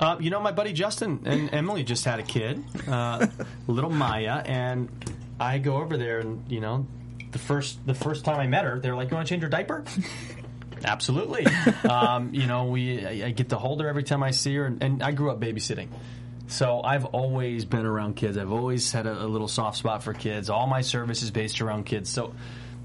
[0.00, 3.24] Uh, you know, my buddy Justin and Emily just had a kid, uh,
[3.68, 4.88] little Maya, and
[5.38, 6.88] I go over there, and you know,
[7.30, 9.50] the first the first time I met her, they're like, "You want to change your
[9.50, 9.84] diaper?"
[10.84, 11.46] Absolutely.
[11.88, 14.64] um, you know, we I, I get to hold her every time I see her,
[14.64, 15.88] and, and I grew up babysitting.
[16.48, 18.36] So I've always been around kids.
[18.36, 20.50] I've always had a, a little soft spot for kids.
[20.50, 22.10] All my service is based around kids.
[22.10, 22.34] So,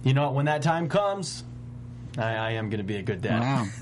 [0.07, 1.43] you know, what, when that time comes,
[2.17, 3.41] I, I am going to be a good dad.
[3.41, 3.67] Wow.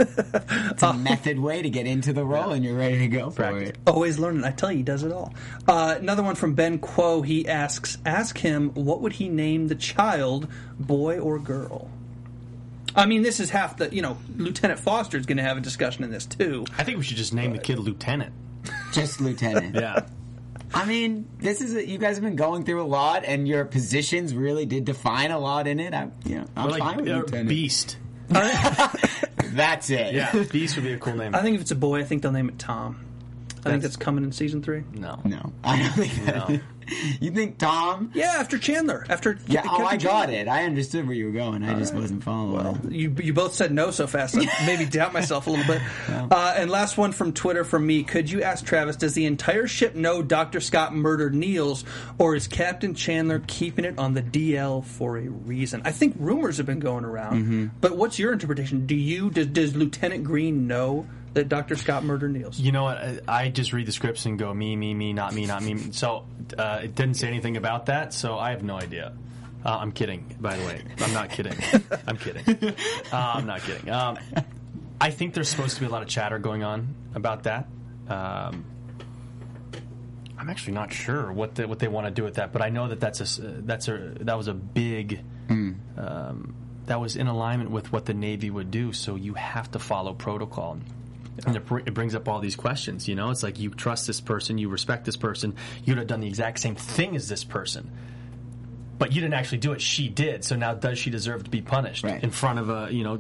[0.72, 3.44] it's a method way to get into the role, and you're ready to go for
[3.44, 3.70] Practice.
[3.70, 3.78] it.
[3.88, 4.44] Always learning.
[4.44, 5.34] I tell you, he does it all.
[5.68, 7.22] Uh, another one from Ben Quo.
[7.22, 10.48] He asks, ask him, what would he name the child,
[10.80, 11.90] boy or girl?
[12.96, 15.62] I mean, this is half the, you know, Lieutenant Foster is going to have a
[15.62, 16.66] discussion in this too.
[16.78, 18.34] I think we should just name the kid Lieutenant.
[18.92, 19.76] Just lieutenant.
[19.86, 20.06] Yeah.
[20.76, 23.64] I mean, this is a, you guys have been going through a lot, and your
[23.64, 25.94] positions really did define a lot in it.
[25.94, 27.48] I, you know, I'm Or fine with uh, lieutenant.
[27.50, 27.98] Beast.
[28.28, 30.14] That's it.
[30.14, 31.34] Yeah, Beast would be a cool name.
[31.34, 33.06] I think if it's a boy, I think they'll name it Tom.
[33.66, 34.84] I think That's- that's coming in season three.
[34.94, 35.20] no.
[35.26, 36.50] No, I don't think that.
[36.50, 36.60] No.
[37.20, 38.12] you think Tom?
[38.14, 39.04] Yeah, after Chandler.
[39.10, 39.64] After Yeah.
[39.66, 40.38] Oh, I Captain got Chandler.
[40.42, 40.48] it.
[40.48, 41.64] I understood where you were going.
[41.64, 42.92] I just wasn't following.
[42.92, 44.38] You, you both said no so fast.
[44.38, 45.82] I maybe doubt myself a little bit.
[46.10, 48.04] Uh, and last one from Twitter from me.
[48.04, 50.60] Could you ask Travis, does the entire ship know Dr.
[50.62, 51.86] Scott murdered Niels,
[52.20, 55.82] or is Captain Chandler keeping it on the DL for a reason?
[55.86, 57.42] I think rumors have been going around.
[57.42, 57.66] Mm-hmm.
[57.82, 58.86] But what's your interpretation?
[58.86, 61.76] Do you, does, does Lieutenant Green know that Dr.
[61.76, 62.60] Scott murdered Niels?
[62.60, 62.98] You know what?
[62.98, 65.92] I, I just read the scripts and go me, me, me, not me, not me.
[65.92, 66.26] So
[66.58, 68.14] uh, it didn't say anything about that.
[68.14, 69.14] So I have no idea.
[69.64, 70.82] Uh, I'm kidding, by the way.
[71.00, 71.54] I'm not kidding.
[72.08, 72.44] I'm kidding.
[73.12, 73.90] Uh, I'm not kidding.
[73.90, 74.18] Um,
[75.00, 77.68] I think there's supposed to be a lot of chatter going on about that.
[78.08, 78.66] Um,
[80.38, 82.70] I'm actually not sure what the, what they want to do with that, but I
[82.70, 85.22] know that that's a s- that's a that was a big
[85.98, 86.56] um,
[86.86, 88.94] that was in alignment with what the Navy would do.
[88.94, 90.78] So you have to follow protocol.
[91.46, 93.08] And it, br- it brings up all these questions.
[93.08, 96.22] You know, it's like you trust this person, you respect this person, you'd have done
[96.22, 97.92] the exact same thing as this person,
[98.98, 99.82] but you didn't actually do it.
[99.82, 100.46] She did.
[100.46, 102.24] So now, does she deserve to be punished Right.
[102.24, 103.20] in front of a you know?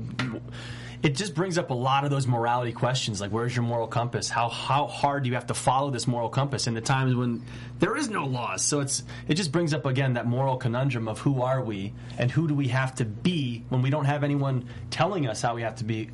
[1.03, 4.28] It just brings up a lot of those morality questions, like where's your moral compass?
[4.28, 7.43] How how hard do you have to follow this moral compass in the times when
[7.78, 8.63] there is no laws?
[8.63, 12.32] So it's it just brings up again that moral conundrum of who are we and
[12.32, 15.61] who do we have to be when we don't have anyone telling us how we
[15.61, 16.09] have to be.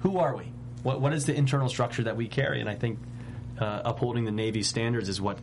[0.00, 0.50] Who are we?
[0.86, 2.60] What what is the internal structure that we carry?
[2.60, 3.00] And I think
[3.58, 5.38] uh, upholding the Navy standards is what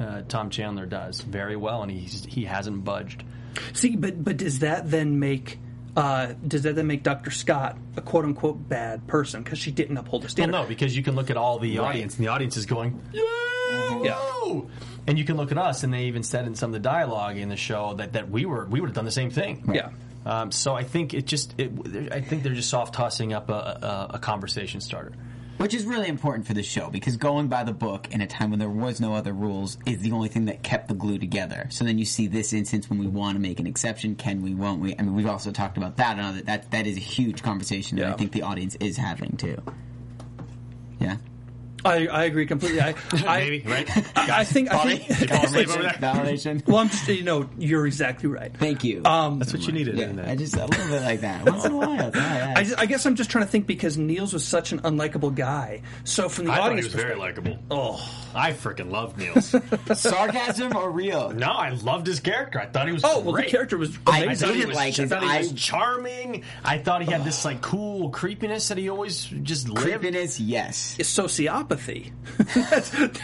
[0.00, 3.22] uh, Tom Chandler does very well, and he's he hasn't budged.
[3.74, 5.58] See, but but does that then make
[5.96, 7.30] uh, does that then make Dr.
[7.30, 10.52] Scott a quote unquote bad person because she didn't uphold the Well, standard?
[10.52, 11.88] no, because you can look at all the Right.
[11.88, 14.60] audience, and the audience is going, yeah, Yeah.
[15.06, 17.36] And you can look at us, and they even said in some of the dialogue
[17.36, 19.70] in the show that, that we were we would have done the same thing.
[19.74, 19.90] Yeah.
[20.26, 21.72] Um, so I think it just it,
[22.12, 23.52] I think they're just soft tossing up a,
[24.12, 25.12] a, a conversation starter.
[25.56, 28.48] Which is really important for the show because going by the book in a time
[28.48, 31.66] when there was no other rules is the only thing that kept the glue together.
[31.68, 34.54] So then you see this instance when we want to make an exception, can we,
[34.54, 34.94] won't we?
[34.98, 36.16] I mean, we've also talked about that.
[36.16, 38.14] And other, that that is a huge conversation that Yeah.
[38.14, 39.58] I think the audience is having too.
[40.98, 41.16] Yeah.
[41.84, 42.80] I, I agree completely.
[42.80, 43.88] I, I, Maybe right?
[44.16, 45.02] I think I think.
[45.04, 45.92] Validation.
[45.98, 46.66] Validation.
[46.66, 48.54] Well, I'm just you know you're exactly right.
[48.56, 49.02] Thank you.
[49.04, 49.96] Um, That's what you needed.
[49.98, 50.12] yeah.
[50.26, 52.10] I just a little bit like that once in a while.
[52.14, 54.80] Yeah, I, just, I guess I'm just trying to think because Niels was such an
[54.80, 55.82] unlikable guy.
[56.04, 57.64] So from the I thought he audience was very perspective- likable.
[57.70, 59.54] Oh, I freaking loved Niels.
[59.98, 61.30] Sarcasm or real?
[61.30, 62.60] no, I loved his character.
[62.60, 63.46] I thought he was oh well, great.
[63.46, 64.46] the character was I I amazing.
[64.48, 66.44] thought he didn't was, like I his thought he was eye- charming.
[66.64, 69.80] I thought he had this like cool creepiness that he always just lived.
[69.80, 70.96] Creepiness, yes.
[70.98, 71.69] It's sociopathy.
[71.70, 72.12] Apathy.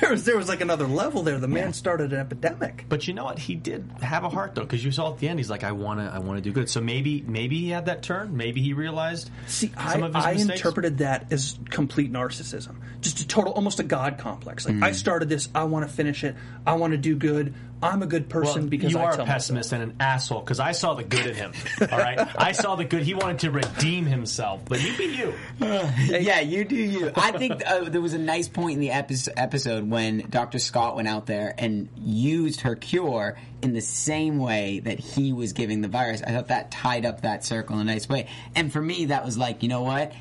[0.01, 1.39] There was there was like another level there.
[1.39, 2.85] The man started an epidemic.
[2.89, 3.39] But you know what?
[3.39, 5.73] He did have a heart though, because you saw at the end, he's like, "I
[5.73, 8.37] want to, I want to do good." So maybe, maybe he had that turn.
[8.37, 13.21] Maybe he realized See, some I, of his I interpreted that as complete narcissism, just
[13.21, 14.67] a total, almost a god complex.
[14.67, 14.95] Like I hmm.
[14.95, 16.37] started this, I want to finish it,
[16.67, 17.55] I want to do good.
[17.83, 19.83] I'm a good person Well, because you I are tell a pessimist myself.
[19.83, 21.53] and an asshole because I saw the good in him.
[21.93, 23.03] All right, I saw the good.
[23.03, 25.35] He wanted to redeem himself, but you be you.
[25.61, 27.13] yeah, you do you.
[27.15, 30.59] I think uh, there was a nice point in the episode when Dr.
[30.59, 35.53] Scott went out there and used her cure in the same way that he was
[35.53, 36.23] giving the virus.
[36.23, 38.29] I thought that tied up that circle in a nice way.
[38.55, 40.13] And for me, that was like, you know what?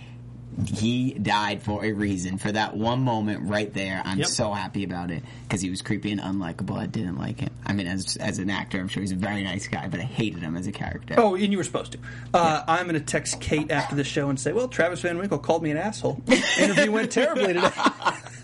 [0.65, 2.37] He died for a reason.
[2.37, 4.27] For that one moment right there, I'm Yep.
[4.27, 6.77] so happy about it because he was creepy and unlikable.
[6.77, 7.49] I didn't like him.
[7.65, 10.03] I mean, as as an actor, I'm sure he's a very nice guy, but I
[10.03, 11.15] hated him as a character.
[11.17, 11.97] Oh, and you were supposed to.
[12.33, 15.39] Uh, I'm going to text Cait after the show and say, "Well, Travis Van Winkle
[15.39, 16.21] called me an asshole.
[16.59, 17.69] Interview went terribly today."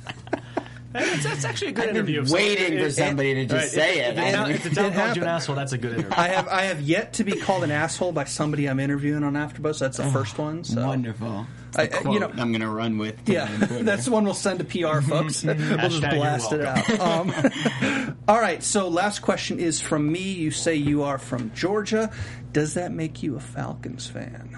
[0.93, 2.21] That's, that's actually a good I've been interview.
[2.23, 4.09] If waiting somebody- for if- somebody to just right, say if, it.
[4.09, 6.11] If, the town- if the It called you an asshole, that's a good interview.
[6.17, 9.33] I have I have yet to be called an asshole by somebody I'm interviewing on
[9.33, 9.79] AfterBuzz.
[9.79, 10.63] That's the first one.
[10.63, 11.47] So Wonderful.
[11.73, 13.15] I, you know, I'm going to run with.
[13.29, 15.41] Yeah, that's the one we'll send to PR folks.
[15.45, 16.99] we'll just blast it out.
[16.99, 20.19] Um, all right, so last question is from me.
[20.33, 22.11] You say you are from Georgia.
[22.51, 24.57] Does that make you a Falcons fan?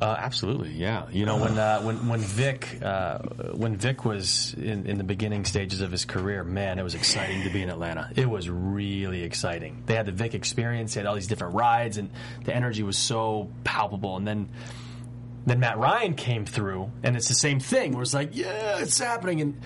[0.00, 1.06] Uh, absolutely, yeah.
[1.10, 3.18] You know when uh, when when Vick uh,
[3.54, 7.44] when Vick was in, in the beginning stages of his career, man, it was exciting
[7.44, 8.10] to be in Atlanta.
[8.14, 9.82] It was really exciting.
[9.86, 12.10] They had the Vick experience, they had all these different rides, and
[12.44, 14.16] the energy was so palpable.
[14.16, 14.50] And then
[15.46, 17.92] then Matt Ryan came through, and it's the same thing.
[17.92, 19.60] Where it's like, yeah, it's happening, and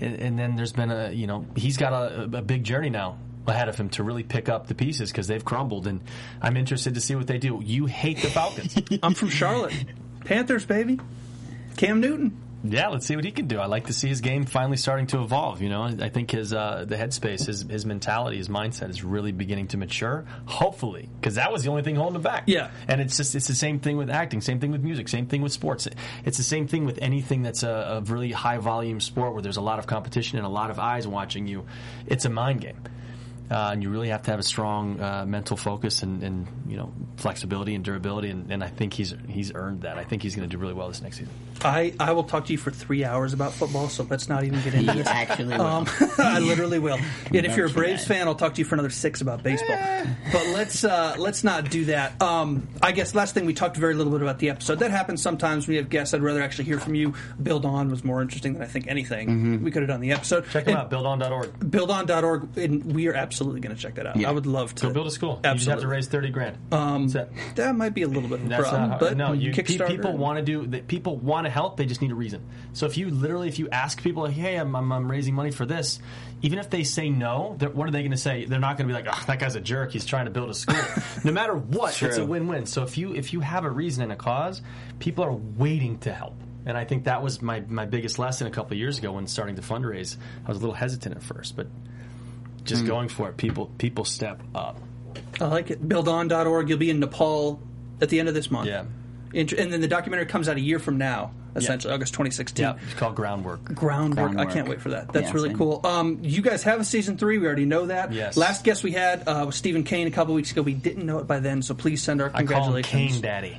[0.00, 3.18] and, and then there's been a you know he's got a, a big journey now
[3.48, 6.02] ahead of him to really pick up the pieces because they've crumbled, and
[6.40, 7.60] I'm interested to see what they do.
[7.62, 8.76] You hate the Falcons.
[9.02, 9.74] I'm from Charlotte.
[10.24, 11.00] Panthers, baby.
[11.76, 12.42] Cam Newton.
[12.64, 13.58] Yeah, let's see what he can do.
[13.60, 15.62] I like to see his game finally starting to evolve.
[15.62, 19.30] You know, I think his uh, the headspace, his his mentality, his mindset is really
[19.30, 20.24] beginning to mature.
[20.46, 22.44] Hopefully, because that was the only thing holding him back.
[22.46, 22.70] Yeah.
[22.88, 25.42] and it's just it's the same thing with acting, same thing with music, same thing
[25.42, 25.86] with sports.
[26.24, 29.58] It's the same thing with anything that's a, a really high volume sport where there's
[29.58, 31.66] a lot of competition and a lot of eyes watching you.
[32.06, 32.78] It's a mind game.
[33.50, 36.76] Uh, and you really have to have a strong uh, mental focus and, and you
[36.76, 39.98] know flexibility and durability, and, and I think he's he's earned that.
[39.98, 41.32] I think he's going to do really well this next season.
[41.62, 44.60] I, I will talk to you for three hours about football, so let's not even
[44.62, 45.06] get into He this.
[45.06, 45.54] actually.
[45.54, 45.86] Um,
[46.18, 46.98] I literally will.
[47.32, 48.14] And if you're a Braves that.
[48.14, 49.76] fan, I'll talk to you for another six about baseball.
[50.32, 52.20] But let's uh, let's not do that.
[52.20, 54.80] Um, I guess last thing we talked very little bit about the episode.
[54.80, 56.12] That happens sometimes when we have guests.
[56.14, 57.14] I'd rather actually hear from you.
[57.42, 59.64] Build on was more interesting than I think anything Mm-hmm.
[59.64, 60.44] we could have done the episode.
[60.50, 61.70] Check them And out, buildon.org.
[61.70, 64.16] Buildon.org, and we are absolutely going to check that out.
[64.16, 64.28] Yeah.
[64.28, 65.40] I would love to Go build a school.
[65.44, 66.58] You just have to raise thirty grand.
[66.72, 69.32] Um, That's, that might be a little bit of a That's problem, not, but no.
[69.32, 69.88] You, Kickstarter.
[69.88, 70.66] people want to do.
[70.68, 70.86] that.
[70.88, 71.76] People want to help.
[71.76, 72.42] They just need a reason.
[72.72, 75.50] So if you literally, if you ask people, like, "Hey, I'm, I'm, I'm raising money
[75.50, 75.98] for this,"
[76.42, 78.44] even if they say no, what are they going to say?
[78.44, 79.92] They're not going to be like, "Oh, that guy's a jerk.
[79.92, 80.80] He's trying to build a school."
[81.24, 82.66] no matter what, it's a win-win.
[82.66, 84.62] So if you if you have a reason and a cause,
[84.98, 86.34] people are waiting to help.
[86.66, 89.28] And I think that was my, my biggest lesson a couple of years ago when
[89.28, 90.16] starting to fundraise.
[90.44, 91.68] I was a little hesitant at first, but
[92.66, 92.88] just Hmm.
[92.88, 93.36] going for it.
[93.36, 94.78] People people step up.
[95.40, 95.86] I like it.
[95.88, 96.68] Buildon.org.
[96.68, 97.60] You'll be in Nepal
[98.00, 98.68] at the end of this month.
[98.68, 98.84] Yeah.
[99.34, 102.62] And then the documentary comes out a year from now, essentially, August 2016.
[102.64, 103.64] Yeah, it's called groundwork.
[103.74, 104.38] Groundwork.
[104.38, 105.12] I can't wait for that.
[105.12, 105.58] That's Yeah, really same.
[105.58, 105.80] cool.
[105.84, 107.36] Um, you guys have a season three.
[107.36, 108.12] We already know that.
[108.14, 108.36] Yes.
[108.38, 110.62] Last guest we had uh, was Stephen Kane a couple weeks ago.
[110.62, 113.12] We didn't know it by then, so please send our I call him congratulations.
[113.12, 113.58] Kane Daddy.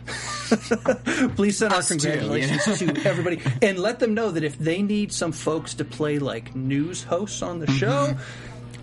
[1.36, 4.82] Please send our Us too, congratulations to everybody, and let them know that if they
[4.82, 8.16] need some folks to play like news hosts on the show,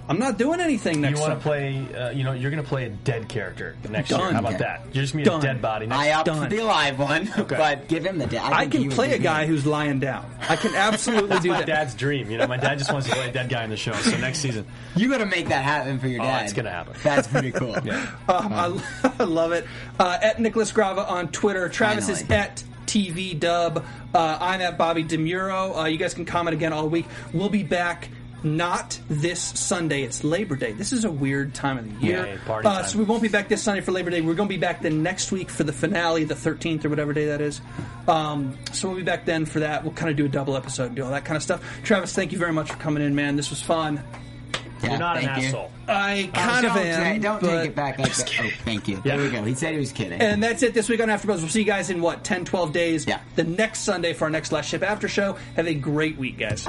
[0.07, 1.18] I'm not doing anything next.
[1.18, 1.86] You want to play?
[1.94, 4.20] Uh, you know, you're going to play a dead character next year.
[4.32, 4.82] How about that?
[4.92, 5.40] You're just going to be a Done.
[5.40, 5.86] dead body.
[5.86, 6.50] Next I opt Done.
[6.50, 8.26] for the live one, but give him the.
[8.26, 8.42] dead.
[8.42, 9.48] I think can would play be a guy good.
[9.50, 10.30] who's lying down.
[10.46, 11.66] I can absolutely do my that.
[11.66, 12.30] dad's dream.
[12.30, 13.92] You know, my dad just wants to play a dead guy in the show.
[13.94, 16.44] So next season, You got to make that happen for your Oh, dad.
[16.44, 16.94] it's gonna happen.
[17.02, 17.74] That's pretty cool.
[18.28, 19.66] Um, I, I love it.
[19.98, 21.68] Uh, at Nicholas Grava on Twitter.
[21.68, 22.40] Travis is Finally.
[22.40, 23.84] at TV Dub.
[24.14, 25.82] Uh, I'm at Bobby DeMuro.
[25.82, 27.07] Uh, you guys can comment again all week.
[27.32, 28.09] We'll be back.
[28.45, 30.03] Not this Sunday.
[30.03, 30.72] It's Labor Day.
[30.72, 32.26] This is a weird time of the year.
[32.26, 34.20] Yay, party uh, so we won't be back this Sunday for Labor Day.
[34.20, 37.14] We're going to be back the next week for the finale, the 13th or whatever
[37.14, 37.62] day that is.
[38.07, 39.82] Um, so we'll be back then for that.
[39.82, 41.62] We'll kind of do a double episode and do all that kind of stuff.
[41.84, 43.36] Travis, thank you very much for coming in, man.
[43.36, 44.03] This was fun.
[44.82, 45.49] Yeah, you're not an thank you.
[45.49, 45.70] asshole.
[45.88, 47.20] I kind of don't am.
[47.22, 48.40] don't take it back like that.
[48.40, 49.01] Oh, thank you.
[49.01, 49.42] There we go.
[49.42, 50.20] He said he was kidding.
[50.20, 51.38] And that's it this week on AfterBuzz.
[51.38, 53.07] We'll see you guys in what 10, 12 days.
[53.07, 53.20] Yeah.
[53.36, 55.38] The next Sunday for our next Last Ship After Show.
[55.57, 56.68] Have a great week, guys.